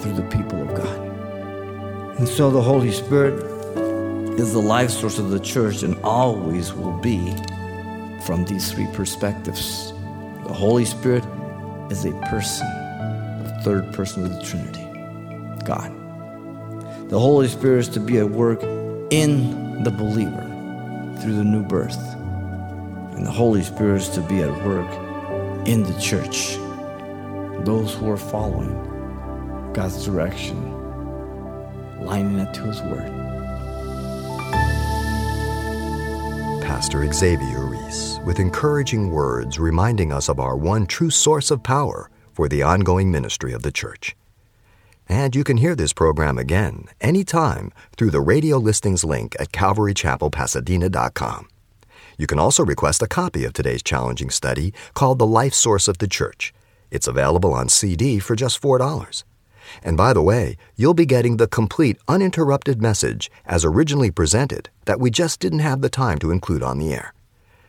through 0.00 0.14
the 0.14 0.28
people 0.30 0.60
of 0.62 0.74
God. 0.74 2.18
And 2.18 2.28
so 2.28 2.50
the 2.50 2.62
Holy 2.62 2.92
Spirit 2.92 3.34
is 4.38 4.52
the 4.52 4.60
life 4.60 4.90
source 4.90 5.18
of 5.18 5.30
the 5.30 5.40
church 5.40 5.82
and 5.82 5.96
always 6.02 6.72
will 6.72 6.98
be 7.00 7.34
from 8.24 8.44
these 8.46 8.72
three 8.72 8.88
perspectives. 8.92 9.92
The 10.46 10.52
Holy 10.52 10.84
Spirit 10.84 11.24
is 11.90 12.04
a 12.04 12.12
person, 12.22 12.66
the 13.44 13.60
third 13.62 13.92
person 13.92 14.24
of 14.24 14.30
the 14.30 14.42
Trinity, 14.42 14.84
God. 15.64 15.92
The 17.10 17.18
Holy 17.18 17.48
Spirit 17.48 17.80
is 17.80 17.88
to 17.90 18.00
be 18.00 18.18
at 18.18 18.30
work 18.30 18.62
in 19.10 19.82
the 19.84 19.90
believer 19.90 20.43
through 21.18 21.36
the 21.36 21.44
new 21.44 21.62
birth. 21.62 21.98
And 23.14 23.24
the 23.26 23.30
Holy 23.30 23.62
Spirit 23.62 24.02
is 24.02 24.08
to 24.10 24.20
be 24.20 24.42
at 24.42 24.64
work 24.64 24.90
in 25.66 25.82
the 25.82 25.98
church, 26.00 26.56
those 27.64 27.94
who 27.94 28.10
are 28.10 28.16
following 28.16 28.72
God's 29.72 30.04
direction, 30.04 30.56
lining 32.04 32.38
it 32.38 32.52
to 32.54 32.62
His 32.62 32.80
Word. 32.82 33.10
Pastor 36.62 37.10
Xavier 37.12 37.64
Reese 37.66 38.18
with 38.24 38.38
encouraging 38.38 39.10
words 39.10 39.58
reminding 39.58 40.12
us 40.12 40.28
of 40.28 40.40
our 40.40 40.56
one 40.56 40.86
true 40.86 41.10
source 41.10 41.50
of 41.50 41.62
power 41.62 42.10
for 42.32 42.48
the 42.48 42.62
ongoing 42.62 43.10
ministry 43.10 43.52
of 43.52 43.62
the 43.62 43.72
church. 43.72 44.16
And 45.08 45.36
you 45.36 45.44
can 45.44 45.58
hear 45.58 45.74
this 45.74 45.92
program 45.92 46.38
again 46.38 46.86
anytime 47.00 47.72
through 47.96 48.10
the 48.10 48.20
radio 48.20 48.56
listings 48.58 49.04
link 49.04 49.36
at 49.38 49.52
calvarychapelpasadena.com. 49.52 51.48
You 52.16 52.26
can 52.26 52.38
also 52.38 52.64
request 52.64 53.02
a 53.02 53.08
copy 53.08 53.44
of 53.44 53.52
today's 53.52 53.82
challenging 53.82 54.30
study 54.30 54.72
called 54.94 55.18
The 55.18 55.26
Life 55.26 55.54
Source 55.54 55.88
of 55.88 55.98
the 55.98 56.08
Church. 56.08 56.54
It's 56.90 57.08
available 57.08 57.52
on 57.52 57.68
CD 57.68 58.18
for 58.18 58.36
just 58.36 58.62
$4. 58.62 59.24
And 59.82 59.96
by 59.96 60.12
the 60.12 60.22
way, 60.22 60.56
you'll 60.76 60.94
be 60.94 61.06
getting 61.06 61.36
the 61.36 61.48
complete 61.48 61.98
uninterrupted 62.06 62.80
message 62.80 63.30
as 63.44 63.64
originally 63.64 64.10
presented 64.10 64.70
that 64.84 65.00
we 65.00 65.10
just 65.10 65.40
didn't 65.40 65.58
have 65.60 65.80
the 65.80 65.88
time 65.88 66.18
to 66.18 66.30
include 66.30 66.62
on 66.62 66.78
the 66.78 66.94
air. 66.94 67.14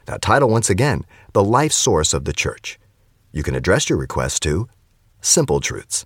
That 0.05 0.21
title 0.21 0.49
once 0.49 0.69
again, 0.69 1.05
The 1.33 1.43
Life 1.43 1.71
Source 1.71 2.13
of 2.13 2.25
the 2.25 2.33
Church. 2.33 2.79
You 3.31 3.41
can 3.43 3.55
address 3.55 3.89
your 3.89 3.97
request 3.97 4.43
to 4.43 4.69
Simple 5.21 5.59
Truths, 5.59 6.05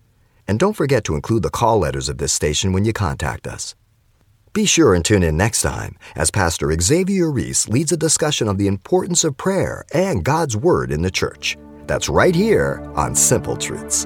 And 0.47 0.59
don't 0.59 0.75
forget 0.75 1.03
to 1.05 1.15
include 1.15 1.43
the 1.43 1.49
call 1.49 1.79
letters 1.79 2.09
of 2.09 2.17
this 2.17 2.33
station 2.33 2.73
when 2.73 2.85
you 2.85 2.93
contact 2.93 3.47
us. 3.47 3.75
Be 4.53 4.65
sure 4.65 4.93
and 4.93 5.05
tune 5.05 5.23
in 5.23 5.37
next 5.37 5.61
time 5.61 5.97
as 6.15 6.29
Pastor 6.29 6.75
Xavier 6.79 7.31
Reese 7.31 7.69
leads 7.69 7.91
a 7.91 7.97
discussion 7.97 8.47
of 8.49 8.57
the 8.57 8.67
importance 8.67 9.23
of 9.23 9.37
prayer 9.37 9.85
and 9.93 10.25
God's 10.25 10.57
Word 10.57 10.91
in 10.91 11.01
the 11.01 11.11
church. 11.11 11.57
That's 11.87 12.09
right 12.09 12.35
here 12.35 12.81
on 12.95 13.15
Simple 13.15 13.55
Truths. 13.55 14.05